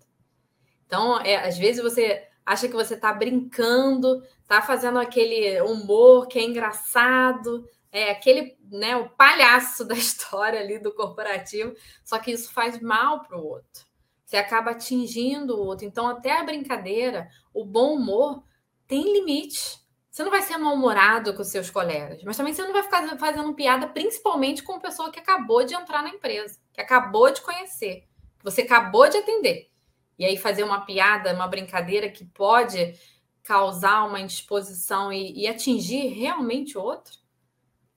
[0.85, 6.37] Então, é, às vezes você acha que você está brincando, está fazendo aquele humor que
[6.37, 12.51] é engraçado, é aquele, né, o palhaço da história ali do corporativo, só que isso
[12.51, 13.85] faz mal para o outro.
[14.25, 15.85] Você acaba atingindo o outro.
[15.85, 18.43] Então, até a brincadeira, o bom humor
[18.87, 19.80] tem limite.
[20.11, 23.53] Você não vai ser mal-humorado com seus colegas, mas também você não vai ficar fazendo
[23.53, 28.43] piada, principalmente com pessoa que acabou de entrar na empresa, que acabou de conhecer, que
[28.43, 29.71] você acabou de atender.
[30.19, 32.93] E aí fazer uma piada, uma brincadeira que pode
[33.41, 37.17] causar uma indisposição e, e atingir realmente o outro,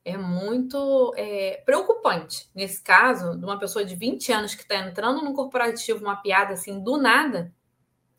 [0.04, 2.48] é muito é, preocupante.
[2.54, 6.52] Nesse caso, de uma pessoa de 20 anos que está entrando no corporativo, uma piada
[6.52, 7.52] assim do nada,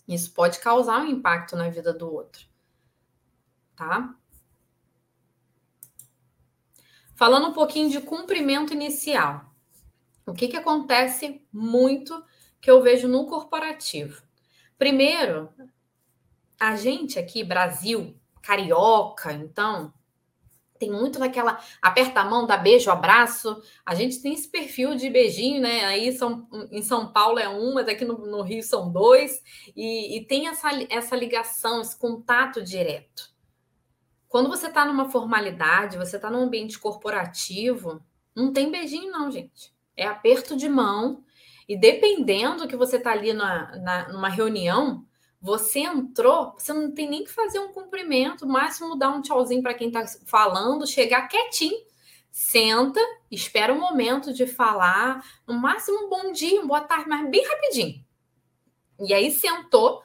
[0.05, 2.53] isso pode causar um impacto na vida do outro
[3.75, 4.15] tá?
[7.15, 9.53] Falando um pouquinho de cumprimento inicial.
[10.25, 12.23] O que, que acontece muito
[12.59, 14.21] que eu vejo no corporativo?
[14.77, 15.49] Primeiro,
[16.59, 19.93] a gente aqui, Brasil, carioca, então,
[20.77, 23.61] tem muito daquela aperta a mão, dá beijo, abraço.
[23.85, 25.85] A gente tem esse perfil de beijinho, né?
[25.85, 29.41] Aí são, em São Paulo é um, mas aqui no, no Rio são dois.
[29.75, 33.34] E, e tem essa, essa ligação, esse contato direto.
[34.27, 38.03] Quando você está numa formalidade, você está num ambiente corporativo,
[38.35, 39.73] não tem beijinho, não, gente.
[39.95, 41.23] É aperto de mão.
[41.67, 45.05] E dependendo que você está ali na, na, numa reunião,
[45.41, 49.73] você entrou, você não tem nem que fazer um cumprimento, máximo dar um tchauzinho para
[49.73, 51.77] quem está falando, chegar quietinho,
[52.31, 52.99] senta,
[53.31, 57.47] espera o momento de falar, no máximo um bom dia, um boa tarde, mas bem
[57.47, 58.03] rapidinho.
[58.99, 60.01] E aí sentou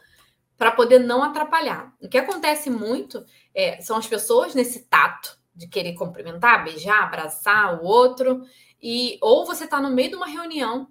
[0.57, 1.95] para poder não atrapalhar.
[2.03, 3.25] O que acontece muito
[3.55, 8.43] é, são as pessoas nesse tato de querer cumprimentar, beijar, abraçar o outro,
[8.83, 10.89] e ou você está no meio de uma reunião,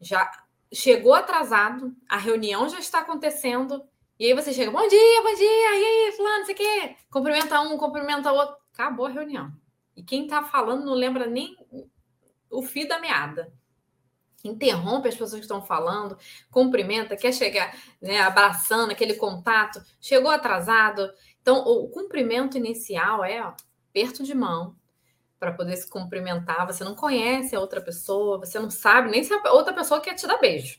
[0.00, 0.30] já
[0.72, 3.82] chegou atrasado, a reunião já está acontecendo,
[4.18, 7.60] e aí você chega, bom dia, bom dia, e aí, fulano, sei o quê, cumprimenta
[7.60, 9.52] um, cumprimenta o outro, acabou a reunião.
[9.96, 11.56] E quem está falando não lembra nem
[12.50, 13.52] o fio da meada
[14.44, 16.16] interrompe as pessoas que estão falando,
[16.50, 21.10] cumprimenta, quer chegar né, abraçando aquele contato, chegou atrasado.
[21.48, 23.54] Então, o cumprimento inicial é ó,
[23.88, 24.76] aperto de mão
[25.40, 26.66] para poder se cumprimentar.
[26.66, 30.12] Você não conhece a outra pessoa, você não sabe nem se a outra pessoa quer
[30.12, 30.78] te dar beijo.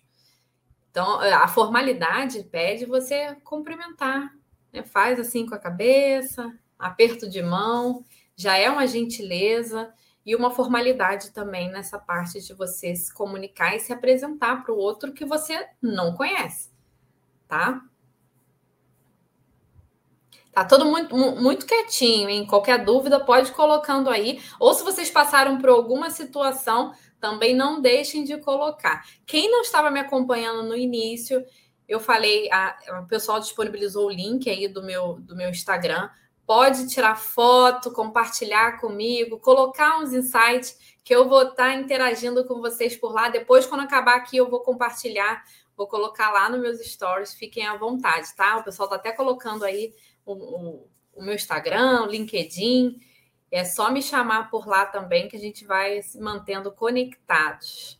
[0.91, 4.31] Então, a formalidade pede você cumprimentar,
[4.71, 4.83] né?
[4.83, 8.05] faz assim com a cabeça, aperto de mão,
[8.35, 9.91] já é uma gentileza
[10.23, 14.77] e uma formalidade também nessa parte de você se comunicar e se apresentar para o
[14.77, 16.69] outro que você não conhece,
[17.47, 17.88] tá?
[20.59, 22.45] Tá todo muito, muito quietinho, hein?
[22.45, 24.41] Qualquer dúvida pode ir colocando aí.
[24.59, 29.05] Ou se vocês passaram por alguma situação, também não deixem de colocar.
[29.25, 31.45] Quem não estava me acompanhando no início,
[31.87, 36.09] eu falei, a, o pessoal disponibilizou o link aí do meu, do meu Instagram.
[36.45, 42.97] Pode tirar foto, compartilhar comigo, colocar uns insights que eu vou estar interagindo com vocês
[42.97, 43.29] por lá.
[43.29, 45.41] Depois, quando acabar aqui, eu vou compartilhar,
[45.77, 47.33] vou colocar lá nos meus stories.
[47.33, 48.57] Fiquem à vontade, tá?
[48.57, 49.93] O pessoal está até colocando aí
[50.33, 52.99] o, o, o meu Instagram, o LinkedIn.
[53.51, 57.99] É só me chamar por lá também que a gente vai se mantendo conectados.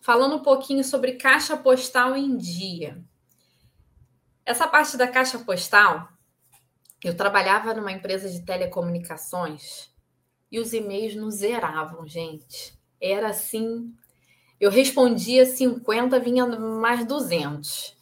[0.00, 3.02] Falando um pouquinho sobre caixa postal em dia.
[4.46, 6.08] Essa parte da caixa postal,
[7.04, 9.92] eu trabalhava numa empresa de telecomunicações
[10.50, 12.72] e os e-mails nos zeravam, gente.
[13.00, 13.94] Era assim,
[14.58, 17.97] eu respondia 50, vinha mais 200.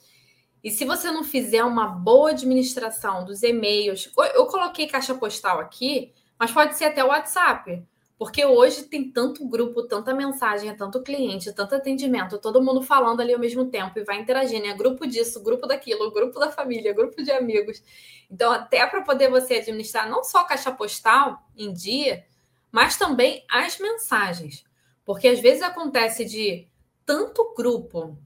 [0.67, 6.13] E se você não fizer uma boa administração dos e-mails, eu coloquei caixa postal aqui,
[6.37, 7.87] mas pode ser até o WhatsApp,
[8.19, 13.33] porque hoje tem tanto grupo, tanta mensagem, tanto cliente, tanto atendimento, todo mundo falando ali
[13.33, 14.67] ao mesmo tempo e vai interagindo.
[14.67, 17.81] É grupo disso, grupo daquilo, grupo da família, grupo de amigos.
[18.29, 22.25] Então, até para poder você administrar não só caixa postal em dia,
[22.73, 24.65] mas também as mensagens.
[25.05, 26.67] Porque às vezes acontece de
[27.05, 28.19] tanto grupo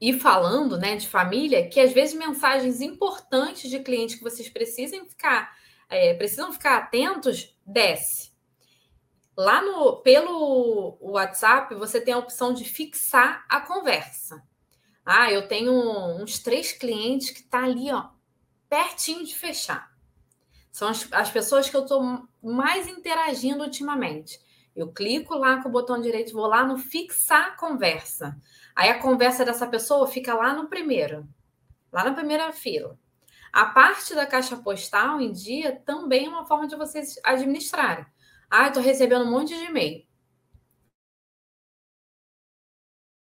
[0.00, 5.04] e falando né, de família, que às vezes mensagens importantes de cliente que vocês precisam
[5.06, 5.56] ficar,
[5.88, 8.32] é, precisam ficar atentos, desce.
[9.36, 14.42] Lá no pelo WhatsApp, você tem a opção de fixar a conversa.
[15.04, 15.72] Ah, eu tenho
[16.20, 18.08] uns três clientes que tá ali, ó,
[18.68, 19.90] pertinho de fechar.
[20.70, 24.38] São as, as pessoas que eu estou mais interagindo ultimamente.
[24.78, 28.40] Eu clico lá com o botão direito, vou lá no fixar conversa.
[28.76, 31.28] Aí a conversa dessa pessoa fica lá no primeiro,
[31.90, 32.96] lá na primeira fila.
[33.52, 38.06] A parte da caixa postal em dia também é uma forma de vocês administrarem.
[38.48, 40.06] Ah, estou recebendo um monte de e-mail.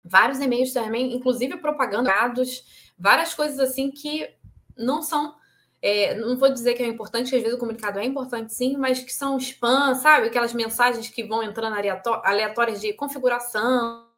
[0.05, 4.33] Vários e-mails também, inclusive propagandas, várias coisas assim que
[4.77, 5.35] não são
[5.83, 8.77] é, não vou dizer que é importante, que às vezes o comunicado é importante sim,
[8.77, 10.29] mas que são spam, sabe?
[10.29, 11.75] Aquelas mensagens que vão entrando
[12.23, 14.09] aleatórias de configuração,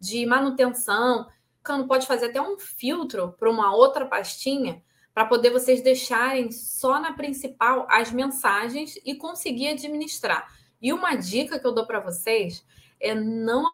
[0.00, 1.28] de manutenção.
[1.62, 6.98] Cano pode fazer até um filtro para uma outra pastinha para poder vocês deixarem só
[7.00, 10.48] na principal as mensagens e conseguir administrar.
[10.80, 12.64] E uma dica que eu dou para vocês
[12.98, 13.70] é não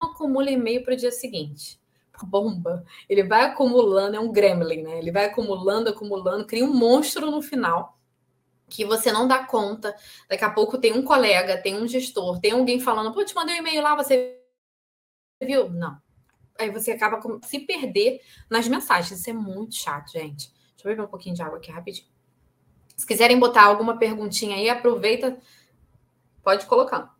[0.00, 1.78] acumule e-mail para o dia seguinte
[2.26, 4.98] bomba, ele vai acumulando, é um gremlin, né?
[4.98, 7.98] Ele vai acumulando, acumulando, cria um monstro no final
[8.68, 9.94] que você não dá conta.
[10.28, 13.54] Daqui a pouco tem um colega, tem um gestor, tem alguém falando, pô, te mandei
[13.54, 14.38] um e-mail lá, você
[15.42, 15.70] viu?
[15.70, 15.96] Não.
[16.58, 19.20] Aí você acaba com, se perder nas mensagens.
[19.20, 20.50] Isso é muito chato, gente.
[20.50, 22.06] Deixa eu beber um pouquinho de água aqui rapidinho.
[22.96, 25.38] Se quiserem botar alguma perguntinha aí, aproveita,
[26.42, 27.16] pode colocar.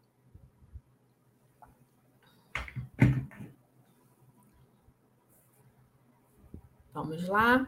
[6.99, 7.65] Vamos lá.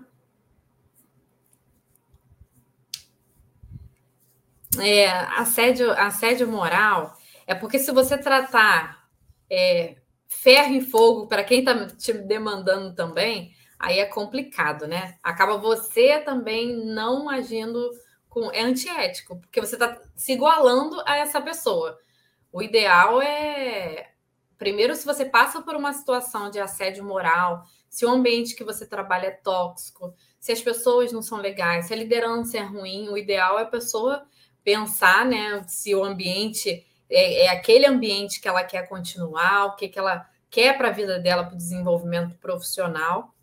[4.80, 7.16] É, assédio, assédio moral
[7.46, 9.08] é porque se você tratar
[9.48, 9.96] é,
[10.28, 15.16] ferro e fogo para quem está te demandando também, aí é complicado, né?
[15.22, 17.90] Acaba você também não agindo
[18.28, 18.50] com.
[18.52, 21.96] É antiético, porque você está se igualando a essa pessoa.
[22.52, 24.09] O ideal é.
[24.60, 28.86] Primeiro, se você passa por uma situação de assédio moral, se o ambiente que você
[28.86, 33.16] trabalha é tóxico, se as pessoas não são legais, se a liderança é ruim, o
[33.16, 34.22] ideal é a pessoa
[34.62, 39.88] pensar, né, se o ambiente é, é aquele ambiente que ela quer continuar, o que,
[39.88, 43.34] que ela quer para a vida dela, para o desenvolvimento profissional,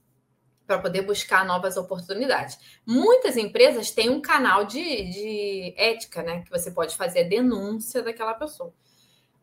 [0.67, 2.59] para poder buscar novas oportunidades.
[2.85, 8.03] Muitas empresas têm um canal de, de ética, né, que você pode fazer a denúncia
[8.03, 8.71] daquela pessoa.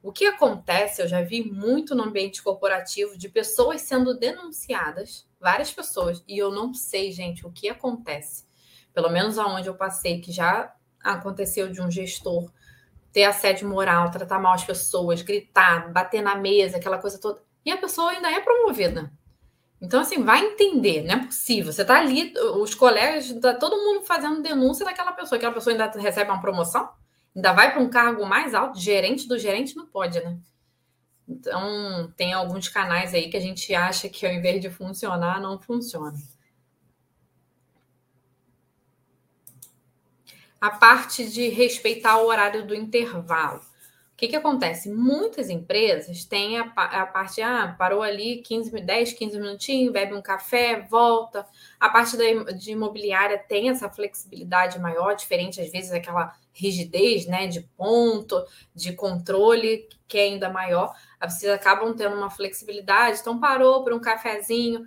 [0.05, 5.73] O que acontece, eu já vi muito no ambiente corporativo de pessoas sendo denunciadas, várias
[5.73, 8.45] pessoas, e eu não sei, gente, o que acontece.
[8.93, 12.53] Pelo menos aonde eu passei, que já aconteceu de um gestor
[13.15, 17.43] ter assédio moral, tratar mal as pessoas, gritar, bater na mesa, aquela coisa toda.
[17.65, 19.11] E a pessoa ainda é promovida.
[19.81, 21.73] Então, assim, vai entender, não é possível.
[21.73, 25.39] Você está ali, os colegas, tá todo mundo fazendo denúncia daquela pessoa.
[25.39, 26.91] Aquela pessoa ainda recebe uma promoção?
[27.35, 30.39] Ainda vai para um cargo mais alto, gerente do gerente, não pode, né?
[31.27, 35.59] Então, tem alguns canais aí que a gente acha que ao invés de funcionar, não
[35.59, 36.17] funciona.
[40.61, 43.61] A parte de respeitar o horário do intervalo.
[44.15, 44.89] O que, que acontece?
[44.89, 50.23] Muitas empresas têm a, a parte, ah, parou ali 15, 10, 15 minutinhos, bebe um
[50.23, 51.45] café, volta.
[51.81, 57.49] A parte da, de imobiliária tem essa flexibilidade maior, diferente às vezes daquela rigidez, né,
[57.49, 58.41] de ponto,
[58.73, 60.95] de controle, que é ainda maior.
[61.21, 64.85] Vocês acabam tendo uma flexibilidade, então parou para um cafezinho.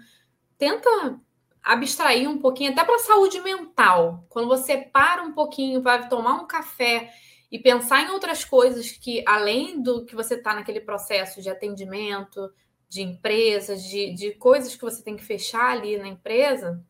[0.58, 1.20] Tenta
[1.62, 4.24] abstrair um pouquinho, até para a saúde mental.
[4.30, 7.12] Quando você para um pouquinho para tomar um café
[7.52, 12.52] e pensar em outras coisas que, além do que você está naquele processo de atendimento,
[12.90, 16.84] de empresa, de, de coisas que você tem que fechar ali na empresa,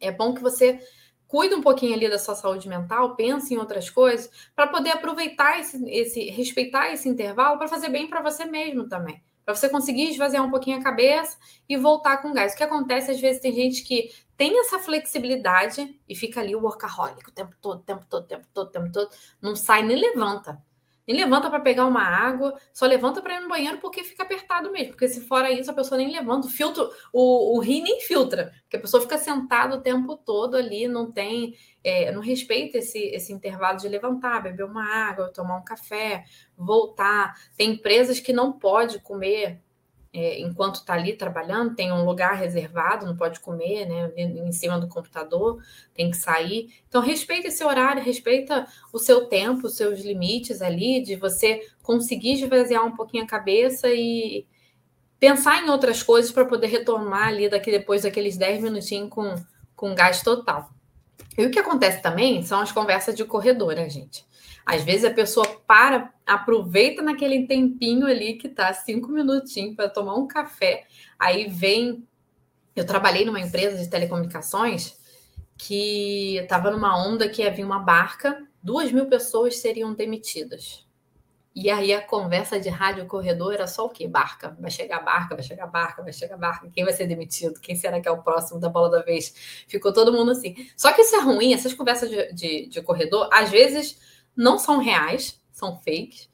[0.00, 0.80] é bom que você
[1.26, 5.60] cuide um pouquinho ali da sua saúde mental, pense em outras coisas, para poder aproveitar
[5.60, 10.10] esse, esse, respeitar esse intervalo para fazer bem para você mesmo também para você conseguir
[10.10, 11.36] esvaziar um pouquinho a cabeça
[11.68, 12.52] e voltar com gás.
[12.52, 14.10] O que acontece, às vezes, tem gente que
[14.40, 18.70] tem essa flexibilidade e fica ali o workaholic o tempo todo, tempo todo, tempo todo,
[18.70, 20.58] tempo todo, não sai nem levanta.
[21.06, 24.72] Nem levanta para pegar uma água, só levanta para ir no banheiro porque fica apertado
[24.72, 24.92] mesmo.
[24.92, 26.46] Porque se fora isso, a pessoa nem levanta.
[26.46, 30.56] O filtro, o, o rim nem filtra, porque a pessoa fica sentada o tempo todo
[30.56, 35.58] ali, não tem, é, não respeita esse, esse intervalo de levantar, beber uma água, tomar
[35.58, 36.24] um café,
[36.56, 37.34] voltar.
[37.58, 39.60] Tem empresas que não pode comer
[40.12, 44.12] é, enquanto está ali trabalhando, tem um lugar reservado, não pode comer, né?
[44.16, 45.62] Em cima do computador,
[45.94, 46.74] tem que sair.
[46.88, 52.32] Então, respeita esse horário, respeita o seu tempo, os seus limites ali, de você conseguir
[52.32, 54.46] esvaziar um pouquinho a cabeça e
[55.20, 59.34] pensar em outras coisas para poder retomar ali daqui depois daqueles 10 minutinhos com,
[59.76, 60.70] com gás total.
[61.38, 64.24] E o que acontece também são as conversas de corredor, né, gente?
[64.64, 70.14] Às vezes a pessoa para, aproveita naquele tempinho ali que tá cinco minutinhos para tomar
[70.14, 70.86] um café.
[71.18, 72.06] Aí vem.
[72.74, 74.98] Eu trabalhei numa empresa de telecomunicações
[75.56, 80.86] que estava numa onda que havia uma barca, duas mil pessoas seriam demitidas.
[81.54, 84.06] E aí a conversa de rádio corredor era só o quê?
[84.06, 84.56] Barca.
[84.58, 86.70] Vai chegar barca, vai chegar barca, vai chegar barca.
[86.72, 87.60] Quem vai ser demitido?
[87.60, 89.64] Quem será que é o próximo da bola da vez?
[89.66, 90.54] Ficou todo mundo assim.
[90.76, 93.98] Só que isso é ruim, essas conversas de, de, de corredor, às vezes
[94.36, 96.30] não são reais, são fakes.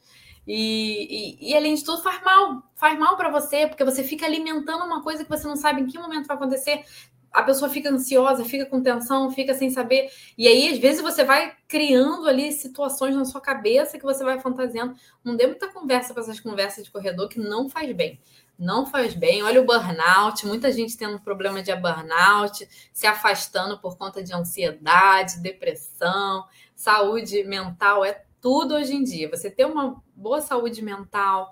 [0.47, 2.63] E, e, e, além de tudo, faz mal.
[2.77, 5.87] Faz mal para você, porque você fica alimentando uma coisa que você não sabe em
[5.87, 6.85] que momento vai acontecer.
[7.33, 10.09] A pessoa fica ansiosa, fica com tensão, fica sem saber.
[10.39, 14.39] E aí, às vezes, você vai criando ali situações na sua cabeça que você vai
[14.39, 14.95] fantasiando.
[15.25, 18.21] Não dê muita conversa para essas conversas de corredor que não faz bem.
[18.59, 19.43] Não faz bem.
[19.43, 25.41] Olha o burnout, muita gente tendo problema de burnout, se afastando por conta de ansiedade,
[25.41, 26.45] depressão
[26.77, 29.29] saúde mental é tudo hoje em dia.
[29.31, 31.51] Você ter uma boa saúde mental,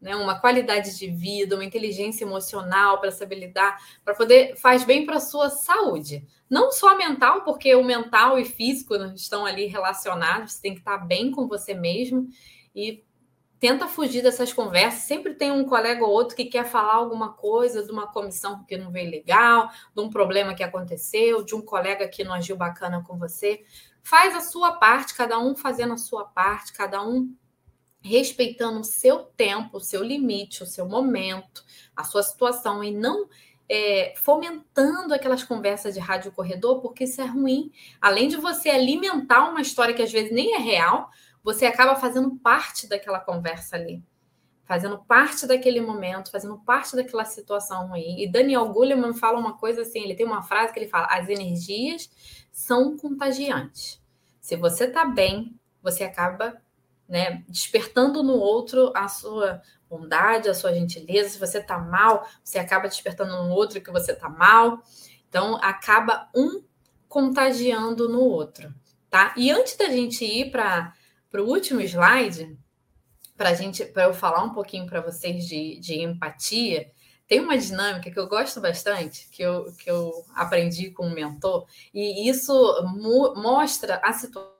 [0.00, 5.06] né, uma qualidade de vida, uma inteligência emocional para saber lidar, para poder faz bem
[5.06, 6.26] para a sua saúde.
[6.50, 10.98] Não só mental, porque o mental e físico estão ali relacionados, você tem que estar
[10.98, 12.28] bem com você mesmo
[12.74, 13.02] e
[13.58, 15.04] tenta fugir dessas conversas.
[15.04, 18.76] Sempre tem um colega ou outro que quer falar alguma coisa de uma comissão que
[18.76, 23.02] não veio legal, de um problema que aconteceu, de um colega que não agiu bacana
[23.02, 23.64] com você.
[24.04, 27.34] Faz a sua parte, cada um fazendo a sua parte, cada um
[28.02, 31.64] respeitando o seu tempo, o seu limite, o seu momento,
[31.96, 33.26] a sua situação e não
[33.66, 37.72] é, fomentando aquelas conversas de rádio corredor, porque isso é ruim.
[37.98, 41.08] Além de você alimentar uma história que às vezes nem é real,
[41.42, 44.02] você acaba fazendo parte daquela conversa ali,
[44.64, 48.20] fazendo parte daquele momento, fazendo parte daquela situação ruim.
[48.20, 51.28] E Daniel Goleman fala uma coisa assim: ele tem uma frase que ele fala, as
[51.28, 52.10] energias
[52.50, 54.02] são contagiantes.
[54.40, 56.60] Se você está bem, você acaba
[57.08, 61.30] né, despertando no outro a sua bondade, a sua gentileza.
[61.30, 64.82] Se você está mal, você acaba despertando no outro que você está mal.
[65.28, 66.62] Então, acaba um
[67.08, 68.74] contagiando no outro,
[69.08, 69.34] tá?
[69.36, 70.92] E antes da gente ir para
[71.34, 72.58] o último slide,
[73.36, 76.90] para gente, para eu falar um pouquinho para vocês de, de empatia,
[77.26, 81.66] tem uma dinâmica que eu gosto bastante, que eu, que eu aprendi com um mentor,
[81.92, 82.52] e isso
[82.84, 84.54] mo mostra a situação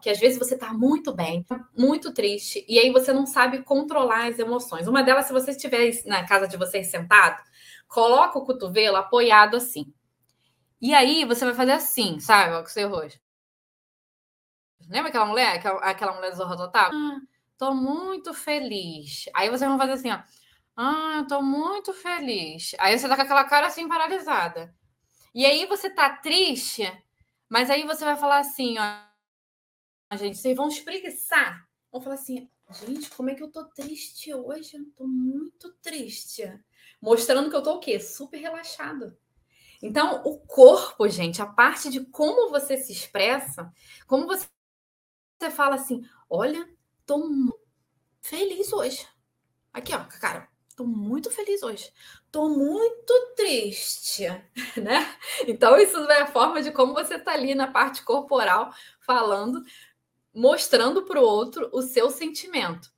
[0.00, 1.44] que às vezes você está muito bem,
[1.76, 4.86] muito triste, e aí você não sabe controlar as emoções.
[4.86, 7.42] Uma delas, se você estiver na casa de vocês sentado,
[7.88, 9.92] coloca o cotovelo apoiado assim.
[10.80, 13.27] E aí você vai fazer assim, sabe, com o seu rosto.
[14.88, 16.90] Lembra aquela mulher, aquela, aquela mulher Zorra Total?
[16.92, 17.20] Ah
[17.58, 19.24] Tô muito feliz.
[19.34, 20.22] Aí você vai fazer assim, ó.
[20.76, 22.72] Ah, eu tô muito feliz.
[22.78, 24.72] Aí você tá com aquela cara assim paralisada.
[25.34, 26.84] E aí você tá triste,
[27.48, 30.16] mas aí você vai falar assim, ó.
[30.16, 31.66] Gente, vocês vão espreguiçar.
[31.90, 34.76] Vão falar assim: Gente, como é que eu tô triste hoje?
[34.76, 36.44] Eu tô muito triste.
[37.02, 37.98] Mostrando que eu tô o quê?
[37.98, 39.18] Super relaxado.
[39.82, 43.72] Então, o corpo, gente, a parte de como você se expressa,
[44.06, 44.46] como você,
[45.38, 46.68] você fala assim: olha,
[47.06, 47.22] tô
[48.20, 49.06] feliz hoje.
[49.72, 51.92] Aqui, ó, cara, tô muito feliz hoje.
[52.30, 54.24] Tô muito triste,
[54.76, 55.16] né?
[55.46, 59.62] Então, isso é a forma de como você tá ali na parte corporal falando,
[60.34, 62.92] mostrando para o outro o seu sentimento.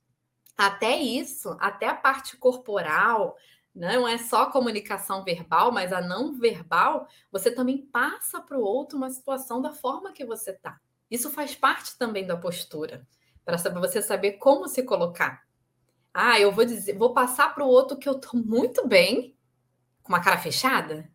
[0.57, 3.35] Até isso, até a parte corporal,
[3.73, 8.97] não é só comunicação verbal, mas a não verbal, você também passa para o outro
[8.97, 10.79] uma situação da forma que você está.
[11.11, 13.05] Isso faz parte também da postura,
[13.43, 15.45] para você saber como se colocar.
[16.13, 19.35] Ah, eu vou dizer, vou passar para o outro que eu estou muito bem,
[20.01, 21.11] com uma cara fechada.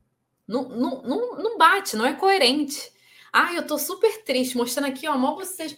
[0.46, 2.92] Não, não, não, não bate, não é coerente.
[3.32, 5.76] Ah, eu estou super triste, mostrando aqui, ó, mal vocês.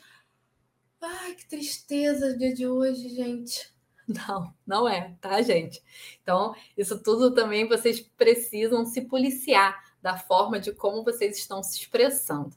[1.00, 3.72] Ai, que tristeza o dia de hoje, gente.
[4.08, 5.82] Não, não é, tá, gente?
[6.22, 11.78] Então, isso tudo também vocês precisam se policiar da forma de como vocês estão se
[11.80, 12.56] expressando.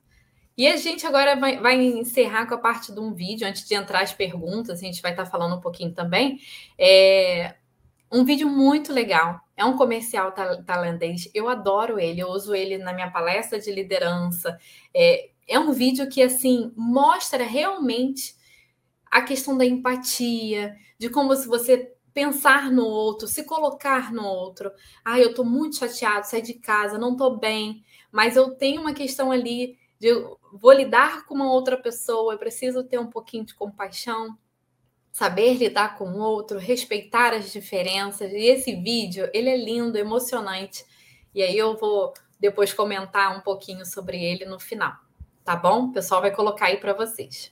[0.61, 3.73] E a gente agora vai, vai encerrar com a parte de um vídeo, antes de
[3.73, 6.39] entrar as perguntas, a gente vai estar falando um pouquinho também.
[6.77, 7.55] É
[8.11, 9.41] um vídeo muito legal.
[9.57, 11.27] É um comercial tailandês.
[11.33, 14.55] Eu adoro ele, eu uso ele na minha palestra de liderança.
[14.93, 18.35] É, é um vídeo que, assim, mostra realmente
[19.09, 24.71] a questão da empatia, de como se você pensar no outro, se colocar no outro.
[25.03, 28.93] Ah, eu estou muito chateado, saí de casa, não estou bem, mas eu tenho uma
[28.93, 30.11] questão ali de
[30.53, 34.37] vou lidar com uma outra pessoa, eu preciso ter um pouquinho de compaixão,
[35.11, 38.31] saber lidar com o outro, respeitar as diferenças.
[38.31, 40.85] E esse vídeo, ele é lindo, emocionante.
[41.33, 44.93] E aí eu vou depois comentar um pouquinho sobre ele no final,
[45.43, 45.85] tá bom?
[45.85, 47.51] O pessoal vai colocar aí para vocês.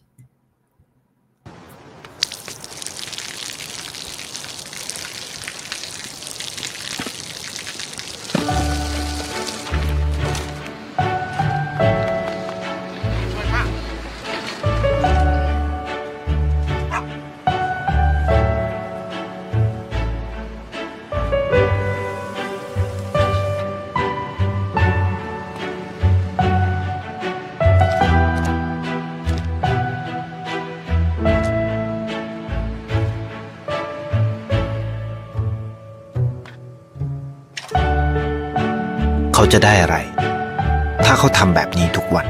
[39.53, 39.97] จะได้อะไร
[41.05, 42.25] ถ้าเขาทำแบบนี้ทุกวัน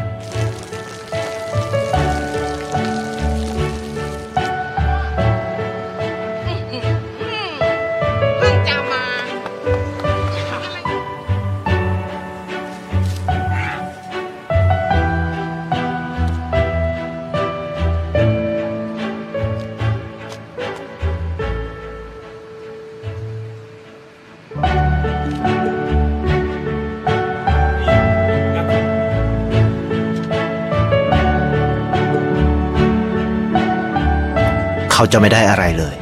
[35.01, 35.95] เขาจะไม่ได้อะไรเลย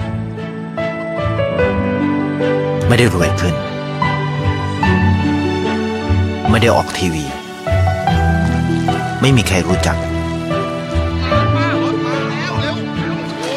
[2.87, 3.55] ไม่ได้รวยขึ้น
[6.49, 7.25] ไม่ได้ออกทีวี
[9.21, 9.97] ไม่มีใครรู้จัก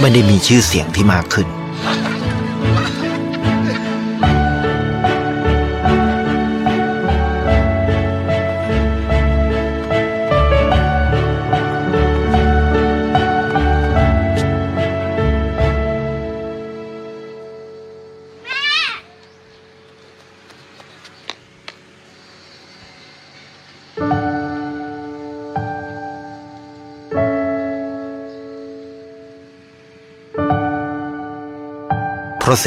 [0.01, 1.49] ไม่ได้มีชื่อเสียงที่มากขึ้น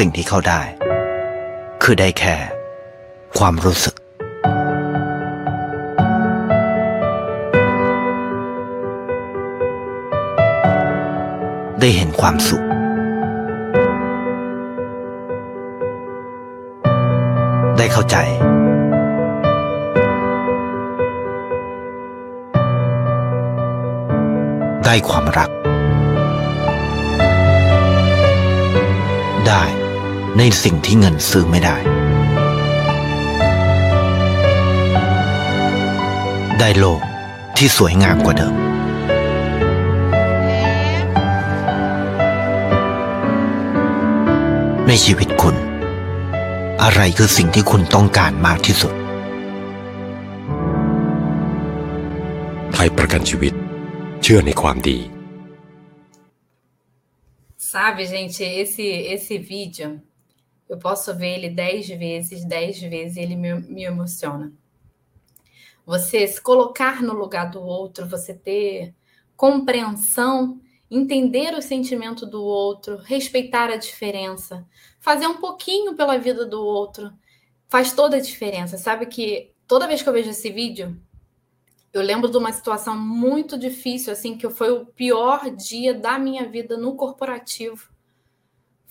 [0.02, 0.62] ิ่งที่เขาได้
[1.82, 2.36] คือได้แค่
[3.38, 3.94] ความรู้สึก
[11.80, 12.64] ได้เห็นความสุข
[17.78, 18.16] ได้เข้าใจ
[24.84, 25.63] ได้ความรัก
[30.38, 31.76] ในสิ่งที่เงินซื้อไม่ได้
[36.58, 37.00] ได้โลก
[37.56, 38.54] ที่สวยงามกว่าเดิม
[44.88, 45.56] ในชีวิตคุณ
[46.82, 48.92] อะไรคือสิ่งที่คุณต้องการมากที่สุด
[52.72, 53.52] ไทยประกันชีวิต
[54.22, 54.98] เชื่อในความดี
[57.74, 59.88] Sabe, gente, esse esse vídeo,
[60.74, 64.52] eu posso ver ele dez vezes, dez vezes, e ele me, me emociona.
[65.86, 68.94] Você se colocar no lugar do outro, você ter
[69.36, 70.60] compreensão,
[70.90, 74.66] entender o sentimento do outro, respeitar a diferença,
[74.98, 77.12] fazer um pouquinho pela vida do outro,
[77.68, 78.76] faz toda a diferença.
[78.76, 81.00] Sabe que toda vez que eu vejo esse vídeo,
[81.92, 86.48] eu lembro de uma situação muito difícil, assim, que foi o pior dia da minha
[86.48, 87.93] vida no corporativo.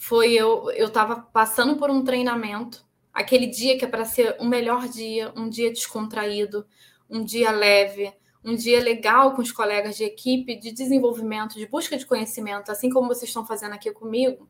[0.06, 4.44] Foi eu, eu estava passando por um treinamento, aquele dia que é para ser o
[4.44, 6.68] melhor dia, um dia descontraído,
[7.10, 11.96] um dia leve, um dia legal com os colegas de equipe, de desenvolvimento, de busca
[11.96, 14.46] de conhecimento, assim como vocês estão fazendo aqui comigo.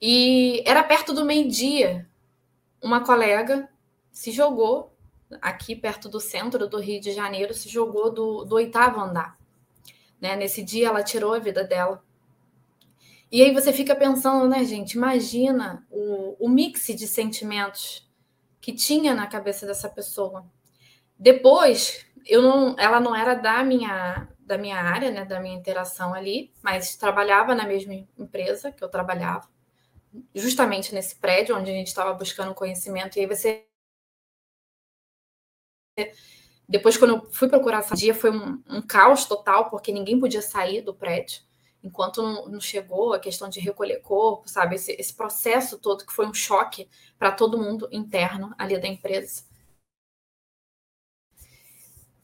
[0.00, 2.08] E era perto do meio-dia.
[2.80, 3.68] Uma colega
[4.12, 4.96] se jogou
[5.42, 9.36] aqui perto do centro do Rio de Janeiro, se jogou do, do oitavo andar.
[10.20, 10.36] Né?
[10.36, 12.00] Nesse dia, ela tirou a vida dela.
[13.30, 14.94] E aí você fica pensando, né, gente?
[14.94, 18.08] Imagina o, o mix de sentimentos
[18.60, 20.44] que tinha na cabeça dessa pessoa.
[21.18, 26.12] Depois, eu não, ela não era da minha da minha área, né, da minha interação
[26.12, 29.48] ali, mas trabalhava na mesma empresa que eu trabalhava,
[30.34, 33.16] justamente nesse prédio onde a gente estava buscando conhecimento.
[33.16, 33.64] E aí você
[36.68, 40.42] depois, quando eu fui procurar esse dia, foi um, um, caos total, porque ninguém podia
[40.42, 41.42] sair do prédio
[41.82, 44.76] enquanto não, chegou a questão de recolher corpo, sabe?
[44.76, 49.44] Esse, esse processo todo que foi um choque para todo mundo interno ali da empresa.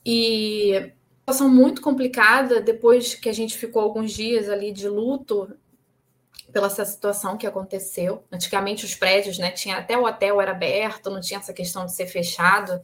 [0.05, 5.59] E situação muito complicada depois que a gente ficou alguns dias ali de luto
[6.53, 8.25] pela essa situação que aconteceu.
[8.31, 11.95] Antigamente os prédios, né, tinha até o hotel era aberto, não tinha essa questão de
[11.95, 12.81] ser fechado.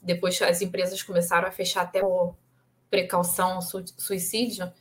[0.00, 2.36] Depois as empresas começaram a fechar até por
[2.90, 4.72] precaução suicídio.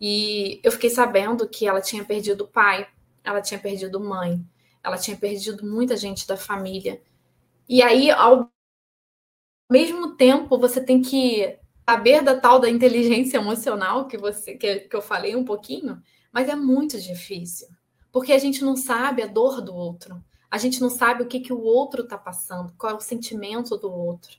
[0.00, 2.86] E eu fiquei sabendo que ela tinha perdido pai,
[3.24, 4.44] ela tinha perdido mãe,
[4.82, 7.02] ela tinha perdido muita gente da família.
[7.68, 8.50] E aí, ao
[9.70, 14.96] mesmo tempo, você tem que saber da tal da inteligência emocional que você que, que
[14.96, 17.68] eu falei um pouquinho, mas é muito difícil,
[18.12, 21.40] porque a gente não sabe a dor do outro, a gente não sabe o que,
[21.40, 24.38] que o outro está passando, qual é o sentimento do outro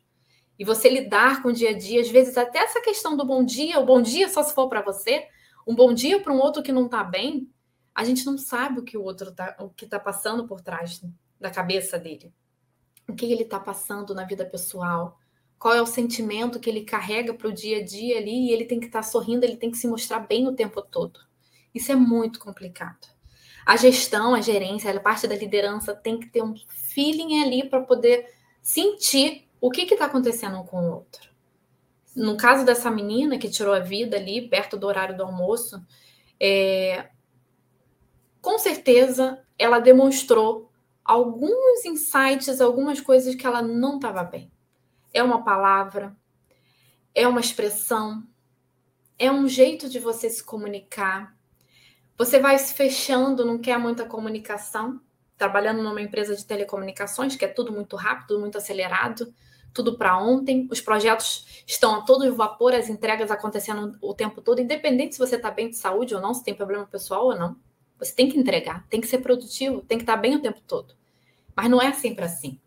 [0.58, 3.44] e você lidar com o dia a dia, às vezes até essa questão do bom
[3.44, 5.28] dia, o bom dia só se for para você,
[5.66, 7.50] um bom dia para um outro que não está bem,
[7.94, 11.04] a gente não sabe o que o outro tá, o que está passando por trás
[11.40, 12.34] da cabeça dele,
[13.08, 15.20] o que ele está passando na vida pessoal,
[15.60, 18.66] qual é o sentimento que ele carrega para o dia a dia ali, e ele
[18.66, 21.20] tem que estar tá sorrindo, ele tem que se mostrar bem o tempo todo.
[21.74, 23.08] Isso é muito complicado.
[23.66, 27.82] A gestão, a gerência, a parte da liderança tem que ter um feeling ali para
[27.82, 31.30] poder sentir o que está acontecendo com o outro?
[32.16, 35.80] No caso dessa menina que tirou a vida ali, perto do horário do almoço,
[36.40, 37.10] é,
[38.42, 40.72] com certeza ela demonstrou
[41.04, 44.52] alguns insights, algumas coisas que ela não estava bem.
[45.14, 46.16] É uma palavra,
[47.14, 48.24] é uma expressão,
[49.18, 51.36] é um jeito de você se comunicar.
[52.18, 55.00] Você vai se fechando, não quer muita comunicação,
[55.38, 59.34] trabalhando numa empresa de telecomunicações, que é tudo muito rápido, muito acelerado
[59.78, 64.60] tudo para ontem, os projetos estão a todo vapor, as entregas acontecendo o tempo todo,
[64.60, 67.56] independente se você está bem de saúde ou não, se tem problema pessoal ou não.
[68.00, 70.60] Você tem que entregar, tem que ser produtivo, tem que estar tá bem o tempo
[70.66, 70.96] todo.
[71.56, 72.60] Mas não é sempre assim.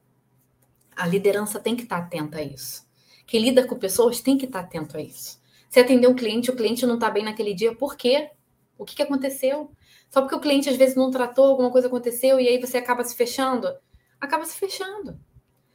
[0.94, 2.86] A liderança tem que estar tá atenta a isso.
[3.26, 5.40] Quem lida com pessoas tem que estar tá atento a isso.
[5.68, 8.30] Se atender um cliente, o cliente não está bem naquele dia, por quê?
[8.78, 9.72] O que, que aconteceu?
[10.08, 13.02] Só porque o cliente às vezes não tratou, alguma coisa aconteceu e aí você acaba
[13.02, 13.68] se fechando?
[14.20, 15.18] Acaba se fechando.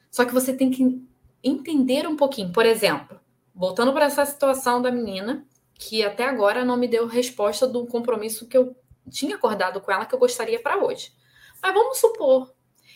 [0.10, 1.06] Só que você tem que
[1.46, 2.52] entender um pouquinho.
[2.52, 3.20] Por exemplo,
[3.54, 8.48] voltando para essa situação da menina, que até agora não me deu resposta do compromisso
[8.48, 8.76] que eu
[9.10, 11.14] tinha acordado com ela que eu gostaria para hoje.
[11.62, 12.54] Mas vamos supor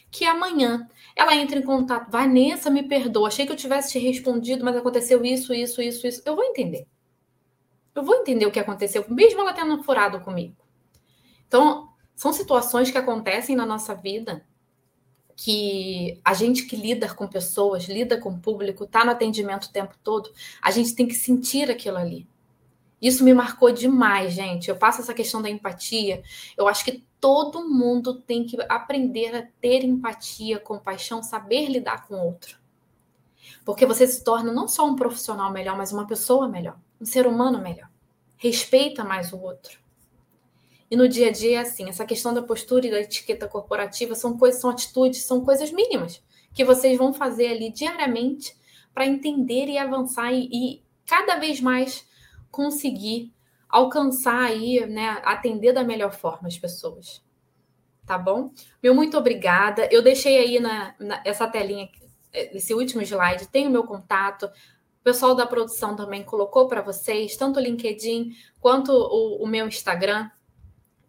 [0.09, 2.09] que amanhã ela entre em contato.
[2.09, 6.21] Vanessa, me perdoa, achei que eu tivesse te respondido, mas aconteceu isso, isso, isso, isso.
[6.25, 6.87] Eu vou entender.
[7.93, 10.55] Eu vou entender o que aconteceu, mesmo ela tendo furado comigo.
[11.47, 14.45] Então, são situações que acontecem na nossa vida
[15.41, 19.71] que a gente que lida com pessoas, lida com o público, está no atendimento o
[19.71, 20.29] tempo todo,
[20.61, 22.27] a gente tem que sentir aquilo ali.
[23.01, 24.67] Isso me marcou demais, gente.
[24.67, 26.21] Eu passo essa questão da empatia.
[26.57, 32.15] Eu acho que todo mundo tem que aprender a ter empatia, compaixão, saber lidar com
[32.15, 32.59] o outro.
[33.63, 37.25] Porque você se torna não só um profissional melhor, mas uma pessoa melhor, um ser
[37.25, 37.89] humano melhor.
[38.35, 39.79] Respeita mais o outro.
[40.89, 44.15] E no dia a dia é assim, essa questão da postura e da etiqueta corporativa
[44.15, 46.21] são coisas, são atitudes, são coisas mínimas
[46.53, 48.57] que vocês vão fazer ali diariamente
[48.93, 52.07] para entender e avançar e, e cada vez mais
[52.51, 53.31] conseguir
[53.69, 57.23] alcançar aí, né, atender da melhor forma as pessoas.
[58.05, 58.51] Tá bom?
[58.81, 59.87] Meu muito obrigada.
[59.91, 61.87] Eu deixei aí na, na essa telinha,
[62.33, 64.47] esse último slide, tem o meu contato.
[64.47, 69.67] O pessoal da produção também colocou para vocês, tanto o LinkedIn quanto o, o meu
[69.67, 70.29] Instagram.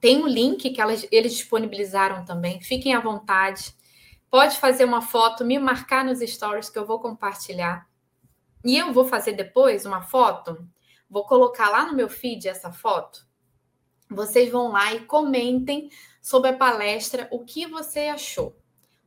[0.01, 2.61] Tem um link que elas, eles disponibilizaram também.
[2.61, 3.75] Fiquem à vontade.
[4.31, 7.87] Pode fazer uma foto, me marcar nos stories que eu vou compartilhar.
[8.65, 10.57] E eu vou fazer depois uma foto
[11.11, 13.27] Vou colocar lá no meu feed essa foto.
[14.09, 15.91] Vocês vão lá e comentem
[16.23, 18.57] sobre a palestra o que você achou.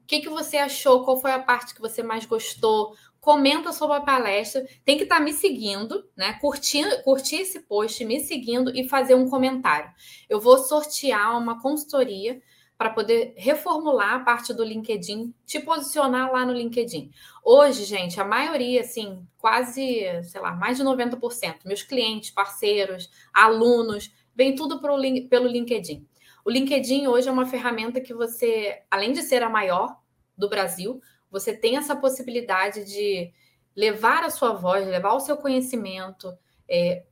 [0.02, 1.06] O que, que você achou?
[1.06, 2.94] Qual foi a parte que você mais gostou?
[3.24, 4.68] Comenta sobre a palestra.
[4.84, 6.34] Tem que estar tá me seguindo, né?
[6.42, 9.90] Curtir, curtir esse post, me seguindo e fazer um comentário.
[10.28, 12.42] Eu vou sortear uma consultoria
[12.78, 17.12] para poder reformular a parte do LinkedIn, te posicionar lá no LinkedIn.
[17.42, 24.12] Hoje, gente, a maioria, assim, quase, sei lá, mais de 90%, meus clientes, parceiros, alunos,
[24.36, 24.98] vem tudo pro,
[25.30, 26.06] pelo LinkedIn.
[26.44, 29.98] O LinkedIn hoje é uma ferramenta que você, além de ser a maior
[30.38, 31.00] do Brasil,
[31.34, 33.30] você tem essa possibilidade de
[33.76, 36.34] levar a sua voz, levar o seu conhecimento,
[36.70, 37.04] é,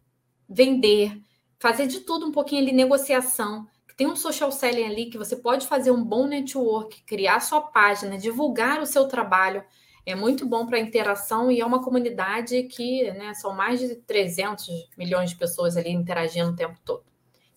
[0.48, 1.20] vender,
[1.60, 3.68] fazer de tudo um pouquinho ali, negociação
[4.02, 8.18] tem um social selling ali que você pode fazer um bom network, criar sua página,
[8.18, 9.64] divulgar o seu trabalho.
[10.04, 14.90] É muito bom para interação e é uma comunidade que né, são mais de 300
[14.98, 17.04] milhões de pessoas ali interagindo o tempo todo.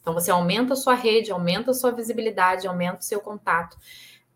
[0.02, 3.78] Então você aumenta a sua rede, aumenta a sua visibilidade, aumenta o seu contato.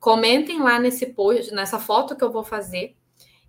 [0.01, 2.97] Comentem lá nesse post, nessa foto que eu vou fazer,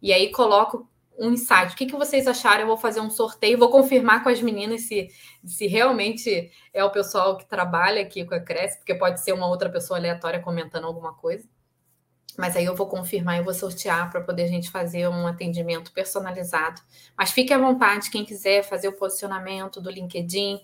[0.02, 0.90] e aí coloco
[1.20, 1.74] um insight.
[1.74, 2.62] O que, que vocês acharam?
[2.62, 5.10] Eu vou fazer um sorteio, vou confirmar com as meninas se,
[5.46, 9.48] se realmente é o pessoal que trabalha aqui com a Cresce, porque pode ser uma
[9.48, 11.48] outra pessoa aleatória comentando alguma coisa.
[12.38, 15.92] Mas aí eu vou confirmar e vou sortear para poder a gente fazer um atendimento
[15.92, 16.82] personalizado.
[17.18, 20.62] Mas fique à vontade, quem quiser fazer o posicionamento do LinkedIn,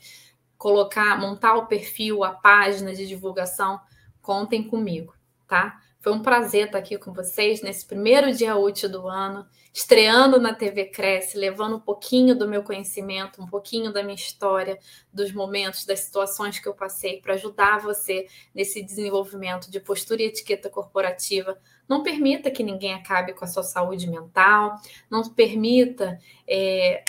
[0.58, 3.78] colocar, montar o perfil, a página de divulgação,
[4.22, 5.14] contem comigo,
[5.48, 5.80] tá?
[6.06, 9.43] Foi um prazer estar aqui com vocês nesse primeiro dia útil do ano,
[9.74, 14.78] estreando na TV Cresce, levando um pouquinho do meu conhecimento, um pouquinho da minha história,
[15.12, 20.26] dos momentos, das situações que eu passei, para ajudar você nesse desenvolvimento de postura e
[20.26, 21.58] etiqueta corporativa.
[21.89, 24.80] Não permita que ninguém acabe com a sua saúde mental,
[25.10, 27.04] não permita é,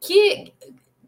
[0.00, 0.54] que,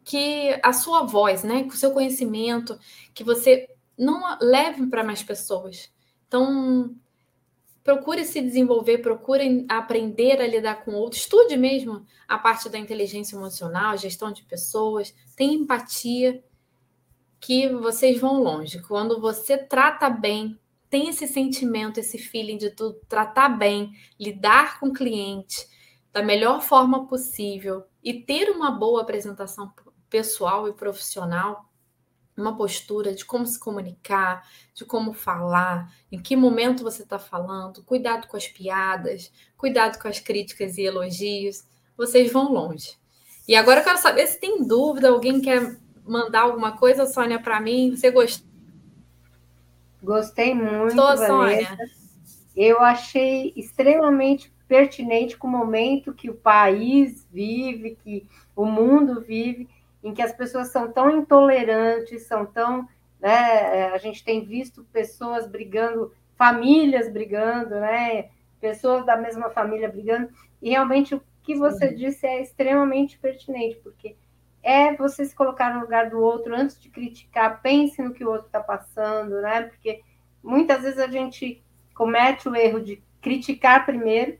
[0.03, 2.79] que a sua voz, né, com o seu conhecimento,
[3.11, 3.67] que você
[3.97, 5.91] não leve para mais pessoas
[6.27, 6.93] então,
[7.83, 13.35] procure se desenvolver, procure aprender a lidar com outros, estude mesmo a parte da inteligência
[13.35, 16.43] emocional, gestão de pessoas, tenha empatia,
[17.39, 18.81] que vocês vão longe.
[18.81, 24.87] Quando você trata bem, tem esse sentimento, esse feeling de tudo, tratar bem, lidar com
[24.87, 25.67] o cliente
[26.11, 29.71] da melhor forma possível e ter uma boa apresentação
[30.09, 31.66] pessoal e profissional,
[32.37, 37.83] uma postura de como se comunicar, de como falar, em que momento você está falando,
[37.83, 41.65] cuidado com as piadas, cuidado com as críticas e elogios,
[41.97, 42.95] vocês vão longe.
[43.47, 47.59] E agora eu quero saber se tem dúvida, alguém quer mandar alguma coisa, Sônia, para
[47.59, 47.95] mim?
[47.95, 48.47] Você gostou?
[50.03, 51.77] Gostei muito, Estou, Sônia.
[52.55, 59.67] Eu achei extremamente pertinente com o momento que o país vive, que o mundo vive
[60.07, 62.87] em que as pessoas são tão intolerantes, são tão.
[63.19, 63.29] Né,
[63.79, 68.29] é, a gente tem visto pessoas brigando, famílias brigando, né,
[68.61, 70.29] pessoas da mesma família brigando,
[70.61, 71.95] e realmente o que você Sim.
[71.95, 74.15] disse é extremamente pertinente, porque
[74.63, 78.29] é você se colocar no lugar do outro antes de criticar, pense no que o
[78.29, 79.63] outro está passando, né?
[79.63, 80.01] Porque
[80.43, 81.63] muitas vezes a gente
[81.95, 84.37] comete o erro de criticar primeiro,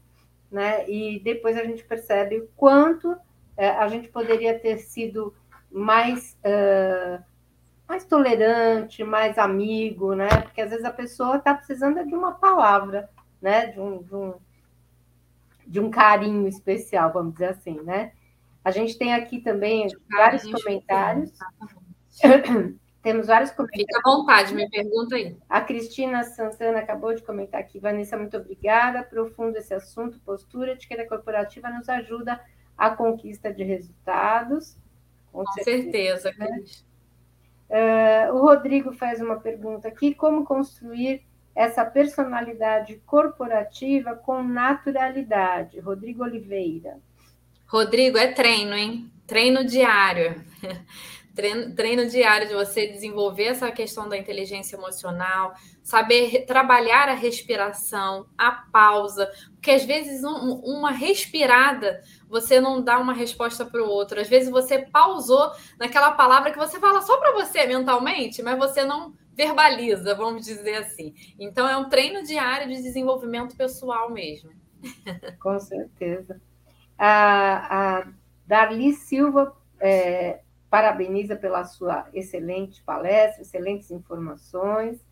[0.52, 0.88] né?
[0.90, 3.18] E depois a gente percebe o quanto
[3.58, 5.34] é, a gente poderia ter sido
[5.72, 7.24] mais, uh,
[7.88, 10.30] mais tolerante, mais amigo, né?
[10.44, 13.10] Porque às vezes a pessoa está precisando de uma palavra,
[13.42, 13.68] né?
[13.68, 14.34] De um, de um,
[15.66, 18.14] de um carinho especial, vamos dizer assim, né?
[18.64, 21.32] A gente tem aqui também vários comentários.
[23.02, 23.88] Temos vários comentários.
[23.88, 25.38] Fica à vontade, me pergunta aí.
[25.48, 27.80] A Cristina Santana acabou de comentar aqui.
[27.80, 29.04] Vanessa, muito obrigada.
[29.04, 32.42] Profundo esse assunto, postura, etiqueta corporativa nos ajuda
[32.78, 34.78] a conquista de resultados.
[35.38, 36.32] Com, com certeza.
[36.32, 38.30] certeza né?
[38.32, 41.22] uh, o Rodrigo faz uma pergunta aqui: como construir
[41.54, 45.80] essa personalidade corporativa com naturalidade?
[45.80, 46.98] Rodrigo Oliveira.
[47.68, 49.12] Rodrigo, é treino, hein?
[49.28, 50.42] Treino diário.
[51.38, 58.26] Treino, treino, diário de você desenvolver essa questão da inteligência emocional, saber trabalhar a respiração,
[58.36, 63.88] a pausa, porque às vezes um, uma respirada você não dá uma resposta para o
[63.88, 64.20] outro.
[64.20, 68.84] Às vezes você pausou naquela palavra que você fala só para você mentalmente, mas você
[68.84, 71.14] não verbaliza, vamos dizer assim.
[71.40, 74.50] Então é um treino diário de desenvolvimento pessoal mesmo.
[75.40, 76.42] Com certeza.
[76.98, 78.08] A, a
[78.48, 85.06] Darli Silva é, parabeniza pela sua excelente palestra, excelentes informações.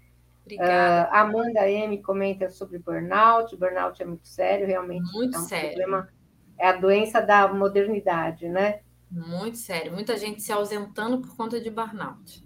[0.44, 1.10] Obrigada.
[1.10, 3.56] Uh, Amanda M comenta sobre burnout.
[3.56, 5.12] Burnout é muito sério, realmente.
[5.14, 5.70] Muito é um sério.
[5.70, 6.10] Problema,
[6.58, 8.82] é a doença da modernidade, né?
[9.10, 9.94] Muito sério.
[9.94, 12.46] Muita gente se ausentando por conta de burnout.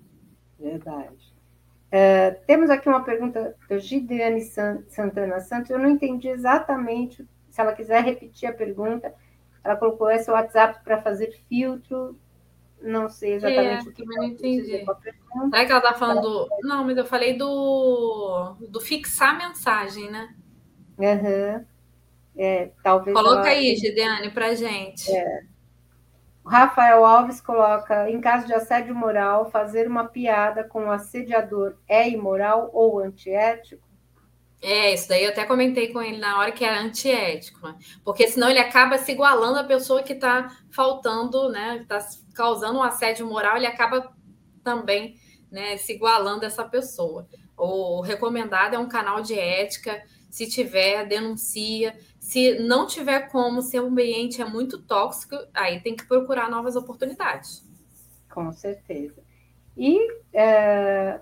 [0.60, 1.34] Verdade.
[1.88, 5.72] Uh, temos aqui uma pergunta do Gideane Santana Santos.
[5.72, 7.28] Eu não entendi exatamente.
[7.50, 9.14] Se ela quiser repetir a pergunta,
[9.64, 12.18] ela colocou esse WhatsApp para fazer filtro
[12.82, 14.86] não sei exatamente é, o que eu entendi.
[14.86, 16.50] Será que ela está falando do...
[16.62, 20.34] Não, mas eu falei do, do fixar mensagem, né?
[20.98, 21.66] Uhum.
[22.38, 23.50] É, talvez Coloca ela...
[23.50, 25.12] aí, Gideane, para gente.
[25.12, 25.44] É.
[26.46, 32.10] Rafael Alves coloca: em caso de assédio moral, fazer uma piada com o assediador é
[32.10, 33.89] imoral ou antiético?
[34.62, 37.78] É, isso daí eu até comentei com ele na hora que é antiético, né?
[38.04, 41.78] porque senão ele acaba se igualando à pessoa que está faltando, né?
[41.82, 42.00] Está
[42.34, 44.14] causando um assédio moral, ele acaba
[44.64, 45.16] também
[45.50, 47.28] né, se igualando a essa pessoa.
[47.58, 50.02] O recomendado é um canal de ética.
[50.30, 51.98] Se tiver, denuncia.
[52.20, 56.76] Se não tiver como, se o ambiente é muito tóxico, aí tem que procurar novas
[56.76, 57.68] oportunidades.
[58.30, 59.22] Com certeza.
[59.76, 59.98] E
[60.32, 61.20] é,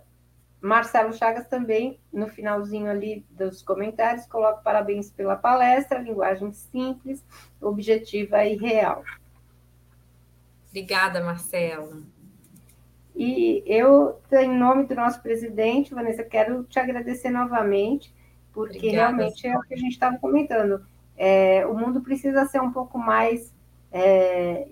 [0.60, 7.24] Marcelo Chagas também, no finalzinho ali dos comentários, coloca parabéns pela palestra, linguagem simples,
[7.62, 9.04] objetiva e real.
[10.70, 12.04] Obrigada, Marcelo.
[13.16, 18.14] E eu, em nome do nosso presidente, Vanessa, quero te agradecer novamente,
[18.54, 20.86] porque Obrigada, realmente é o que a gente estava comentando.
[21.16, 23.54] É, o mundo precisa ser um pouco mais.
[23.92, 24.68] É,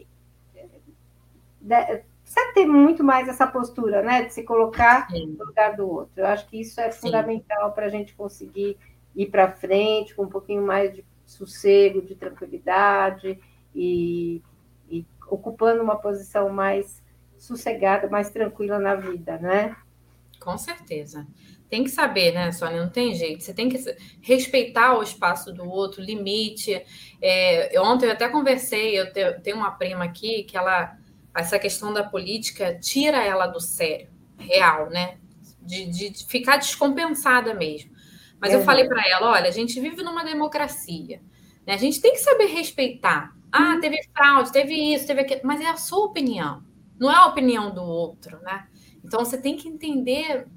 [1.60, 2.04] de,
[2.36, 4.26] precisa ter muito mais essa postura, né?
[4.26, 5.36] De se colocar Sim.
[5.38, 6.14] no lugar do outro.
[6.18, 7.02] Eu acho que isso é Sim.
[7.02, 8.78] fundamental para a gente conseguir
[9.16, 13.40] ir para frente com um pouquinho mais de sossego, de tranquilidade
[13.74, 14.42] e,
[14.90, 17.02] e ocupando uma posição mais
[17.38, 19.76] sossegada, mais tranquila na vida, né?
[20.40, 21.26] Com certeza.
[21.70, 22.82] Tem que saber, né, Sônia?
[22.82, 23.44] Não tem jeito.
[23.44, 23.80] Você tem que
[24.22, 26.84] respeitar o espaço do outro, limite.
[27.22, 29.12] É, ontem eu até conversei, eu
[29.42, 30.96] tenho uma prima aqui que ela
[31.36, 35.18] essa questão da política tira ela do sério, real, né?
[35.62, 37.92] De, de ficar descompensada mesmo.
[38.40, 41.22] Mas eu falei para ela: olha, a gente vive numa democracia,
[41.66, 41.74] né?
[41.74, 43.36] a gente tem que saber respeitar.
[43.52, 43.80] Ah, uhum.
[43.80, 46.62] teve fraude, teve isso, teve aquilo, mas é a sua opinião,
[47.00, 48.68] não é a opinião do outro, né?
[49.04, 50.48] Então você tem que entender.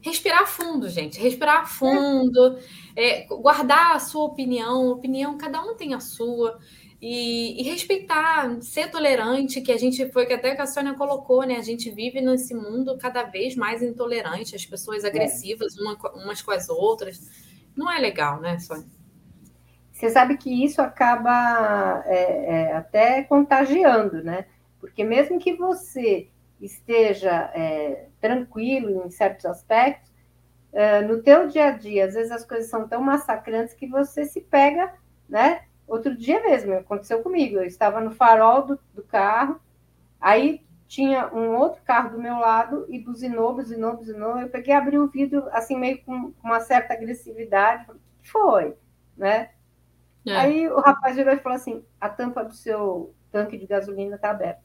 [0.00, 1.20] Respirar fundo, gente.
[1.20, 2.58] Respirar fundo,
[2.96, 4.88] é, guardar a sua opinião.
[4.88, 6.58] Opinião, cada um tem a sua.
[7.04, 11.42] E, e, respeitar, ser tolerante, que a gente foi que até que a Sônia colocou,
[11.42, 11.56] né?
[11.56, 16.52] A gente vive nesse mundo cada vez mais intolerante, as pessoas agressivas uma, umas com
[16.52, 17.20] as outras.
[17.74, 18.86] Não é legal, né, Sônia?
[19.90, 24.46] Você sabe que isso acaba é, é, até contagiando, né?
[24.78, 26.28] Porque mesmo que você
[26.60, 30.12] esteja é, tranquilo em certos aspectos,
[30.72, 34.24] é, no teu dia a dia, às vezes as coisas são tão massacrantes que você
[34.24, 34.94] se pega,
[35.28, 35.62] né?
[35.86, 37.56] Outro dia mesmo, aconteceu comigo.
[37.56, 39.60] Eu estava no farol do, do carro,
[40.20, 44.38] aí tinha um outro carro do meu lado e buzinou, buzinou, buzinou.
[44.38, 47.86] Eu peguei, abri o vidro, assim, meio com uma certa agressividade.
[47.86, 48.76] Falei, o que foi?
[49.16, 49.50] Né?
[50.26, 50.36] É.
[50.36, 54.30] Aí o rapaz virou e falou assim: a tampa do seu tanque de gasolina está
[54.30, 54.62] aberta.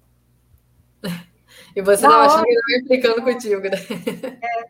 [1.74, 3.78] E você estava achando que estava implicando contigo, né?
[4.42, 4.70] É,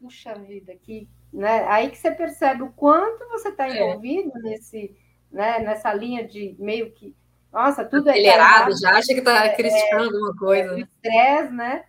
[0.00, 1.66] puxa vida, que, né?
[1.68, 3.76] Aí que você percebe o quanto você está é.
[3.76, 4.40] envolvido é.
[4.40, 4.96] nesse
[5.32, 7.14] né, nessa linha de meio que,
[7.52, 10.74] nossa, tudo é acelerado, já acha que está é, criticando é, alguma coisa.
[10.74, 11.84] É, estresse, né?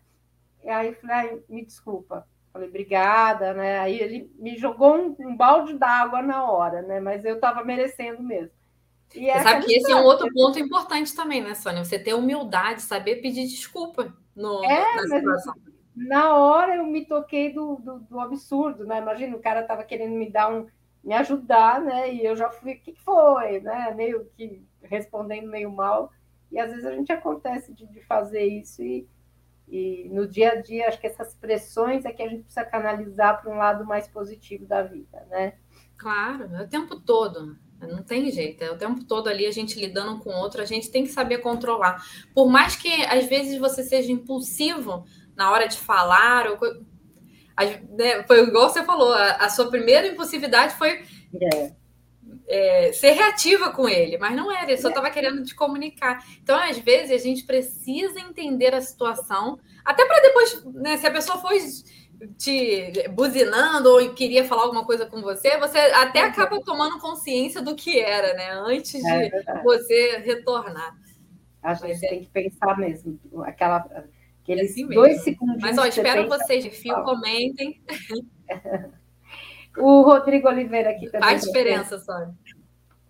[0.64, 2.26] E aí falei, me desculpa.
[2.52, 3.80] Falei, obrigada, né?
[3.80, 7.00] Aí ele me jogou um, um balde d'água na hora, né?
[7.00, 8.52] Mas eu estava merecendo mesmo.
[9.16, 11.84] E Você sabe que esse é um outro ponto importante também, né, Sônia?
[11.84, 15.54] Você ter humildade, saber pedir desculpa no, é, na situação.
[15.96, 19.00] Na hora eu me toquei do, do, do absurdo, né?
[19.00, 20.66] Imagina, o cara estava querendo me dar um,
[21.04, 22.14] me ajudar, né?
[22.14, 23.94] E eu já fui, o que foi, né?
[23.96, 26.12] Meio que respondendo meio mal.
[26.52, 29.08] E às vezes a gente acontece de, de fazer isso e,
[29.68, 33.42] e no dia a dia acho que essas pressões é que a gente precisa canalizar
[33.42, 35.54] para um lado mais positivo da vida, né?
[35.98, 37.58] Claro, é o tempo todo.
[37.82, 40.90] Não tem jeito, é o tempo todo ali a gente lidando com outro, a gente
[40.90, 42.02] tem que saber controlar.
[42.34, 46.58] Por mais que às vezes você seja impulsivo na hora de falar, ou,
[47.90, 51.04] né, foi igual você falou, a, a sua primeira impulsividade foi
[51.42, 51.72] é.
[52.48, 55.12] É, ser reativa com ele, mas não era, ele só estava é.
[55.12, 56.24] querendo te comunicar.
[56.42, 61.12] Então, às vezes, a gente precisa entender a situação, até para depois, né, se a
[61.12, 61.60] pessoa foi
[62.38, 67.62] te buzinando ou queria falar alguma coisa com você, você até é acaba tomando consciência
[67.62, 68.52] do que era, né?
[68.52, 70.96] Antes é de é você retornar.
[71.62, 72.22] A gente Mas tem é...
[72.22, 73.86] que pensar mesmo, aquela,
[74.44, 75.62] aqueles assim dois segundos.
[75.62, 77.82] Mas ó, espero vocês de fio, comentem.
[79.78, 81.30] o Rodrigo Oliveira aqui também.
[81.30, 82.36] Faz diferença, Sônia.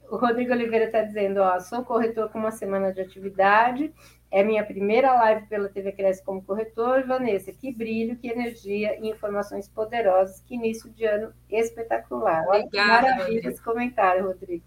[0.10, 3.92] O Rodrigo Oliveira está dizendo, ó, sou corretor com uma semana de atividade
[4.34, 7.06] é minha primeira live pela TV Cresce como corretor.
[7.06, 10.42] Vanessa, que brilho, que energia e informações poderosas.
[10.42, 12.44] Que início de ano espetacular.
[12.48, 14.66] Obrigada, Maravilha esse comentário, Rodrigo.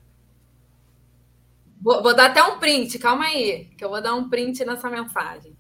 [1.82, 4.88] Vou, vou, dar até um print, calma aí, que eu vou dar um print nessa
[4.88, 5.56] mensagem.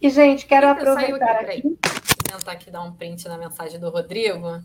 [0.00, 1.50] E, gente, quero Eita, aproveitar aqui.
[1.50, 1.62] aqui.
[1.62, 4.62] Vou tentar aqui dar um print na mensagem do Rodrigo.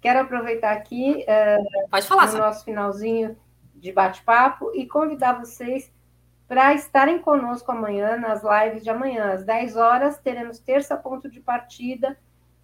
[0.00, 1.24] Quero aproveitar aqui.
[1.28, 3.36] Uh, Pode falar, no nosso finalzinho
[3.74, 5.92] de bate-papo e convidar vocês
[6.48, 9.32] para estarem conosco amanhã nas lives de amanhã.
[9.32, 12.18] Às 10 horas, teremos terça ponto de partida.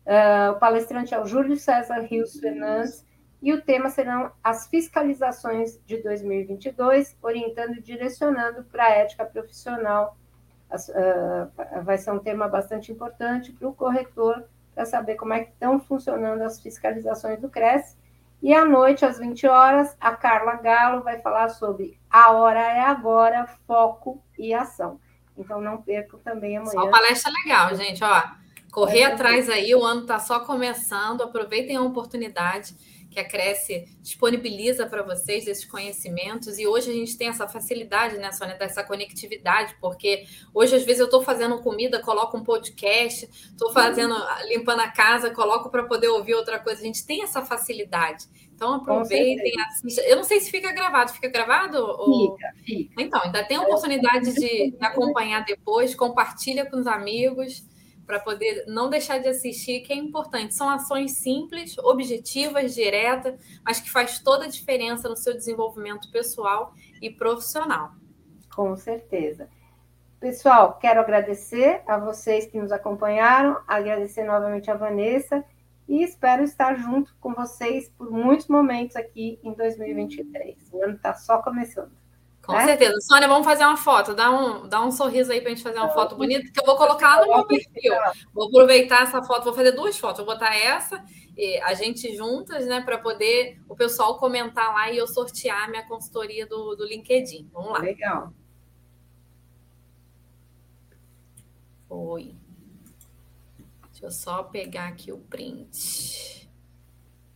[0.05, 3.07] Uh, o palestrante é o Júlio César Rios Fernandes
[3.41, 10.17] e o tema serão as fiscalizações de 2022, orientando e direcionando para a ética profissional.
[10.71, 14.45] Uh, vai ser um tema bastante importante para o corretor,
[14.75, 17.97] para saber como é que estão funcionando as fiscalizações do CRES
[18.43, 22.81] e à noite, às 20 horas, a Carla Galo vai falar sobre A Hora é
[22.81, 25.01] Agora, Foco e Ação.
[25.37, 26.73] Então, não percam também amanhã.
[26.73, 28.05] Só palestra legal, gente.
[28.05, 28.23] Ó,
[28.71, 32.75] correr atrás aí, o ano está só começando, aproveitem a oportunidade
[33.17, 36.59] que a Cresce disponibiliza para vocês esses conhecimentos.
[36.59, 41.01] E hoje a gente tem essa facilidade, né, Sônia, dessa conectividade, porque hoje, às vezes,
[41.01, 44.15] eu estou fazendo comida, coloco um podcast, estou fazendo,
[44.49, 46.83] limpando a casa, coloco para poder ouvir outra coisa.
[46.83, 48.27] A gente tem essa facilidade.
[48.55, 50.03] Então, aproveitem, assistam.
[50.03, 51.13] Eu não sei se fica gravado.
[51.13, 51.79] Fica gravado?
[51.79, 52.37] Ou...
[52.37, 53.03] Fica, fica.
[53.03, 57.65] Então, ainda tem a oportunidade de acompanhar depois, compartilha com os amigos
[58.07, 60.55] para poder não deixar de assistir, que é importante.
[60.55, 63.35] São ações simples, objetivas, diretas,
[63.65, 67.93] mas que faz toda a diferença no seu desenvolvimento pessoal e profissional.
[68.55, 69.49] Com certeza.
[70.21, 75.45] Pessoal, quero agradecer a vocês que nos acompanharam, agradecer novamente a Vanessa
[75.89, 80.57] e espero estar junto com vocês por muitos momentos aqui em 2023.
[80.73, 82.06] O ano está só começando.
[82.47, 82.65] Com é?
[82.65, 83.01] certeza.
[83.01, 84.15] Sônia, vamos fazer uma foto.
[84.15, 86.65] Dá um, dá um sorriso aí para a gente fazer uma foto bonita, que eu
[86.65, 87.93] vou colocar no meu perfil.
[88.33, 90.25] Vou aproveitar essa foto, vou fazer duas fotos.
[90.25, 91.05] Vou botar essa,
[91.37, 95.83] e a gente juntas, né, para poder o pessoal comentar lá e eu sortear minha
[95.89, 97.51] consultoria do, do LinkedIn.
[97.53, 97.79] Vamos lá.
[97.81, 98.33] Legal.
[101.89, 102.33] Foi.
[103.91, 106.49] Deixa eu só pegar aqui o print.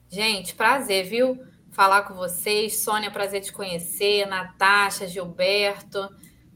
[0.08, 1.49] Gente, prazer, viu?
[1.70, 2.80] Falar com vocês.
[2.80, 4.26] Sônia, prazer te conhecer.
[4.26, 6.08] Natasha, Gilberto,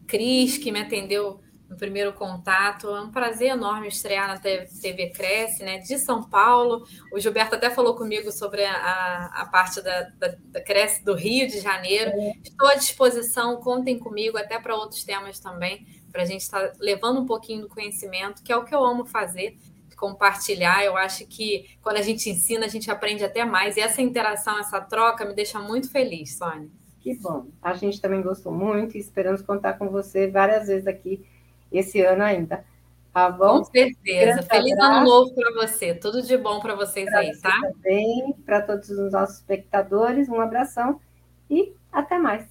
[0.06, 2.88] Cris, que me atendeu no primeiro contato.
[2.88, 5.78] É um prazer enorme estrear na TV Cresce, né?
[5.78, 6.86] De São Paulo.
[7.12, 11.48] O Gilberto até falou comigo sobre a, a parte da, da, da, Cresce do Rio
[11.48, 12.12] de Janeiro.
[12.42, 16.72] Estou à disposição, contem comigo, até para outros temas também, para a gente estar tá
[16.78, 19.56] levando um pouquinho do conhecimento, que é o que eu amo fazer
[19.96, 20.84] compartilhar.
[20.84, 23.76] Eu acho que quando a gente ensina, a gente aprende até mais.
[23.76, 26.68] E essa interação, essa troca me deixa muito feliz, Sônia.
[27.00, 27.46] Que bom.
[27.60, 31.24] A gente também gostou muito e esperamos contar com você várias vezes aqui
[31.70, 32.64] esse ano ainda.
[33.12, 33.58] Tá bom?
[33.58, 34.42] Com certeza.
[34.42, 34.92] Feliz abraço.
[34.92, 35.94] ano novo para você.
[35.94, 37.54] Tudo de bom para vocês pra aí, tá?
[37.60, 41.00] Também, para todos os nossos espectadores, um abração
[41.48, 42.44] e até mais.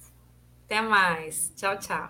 [0.64, 1.52] Até mais.
[1.54, 2.08] Tchau, tchau.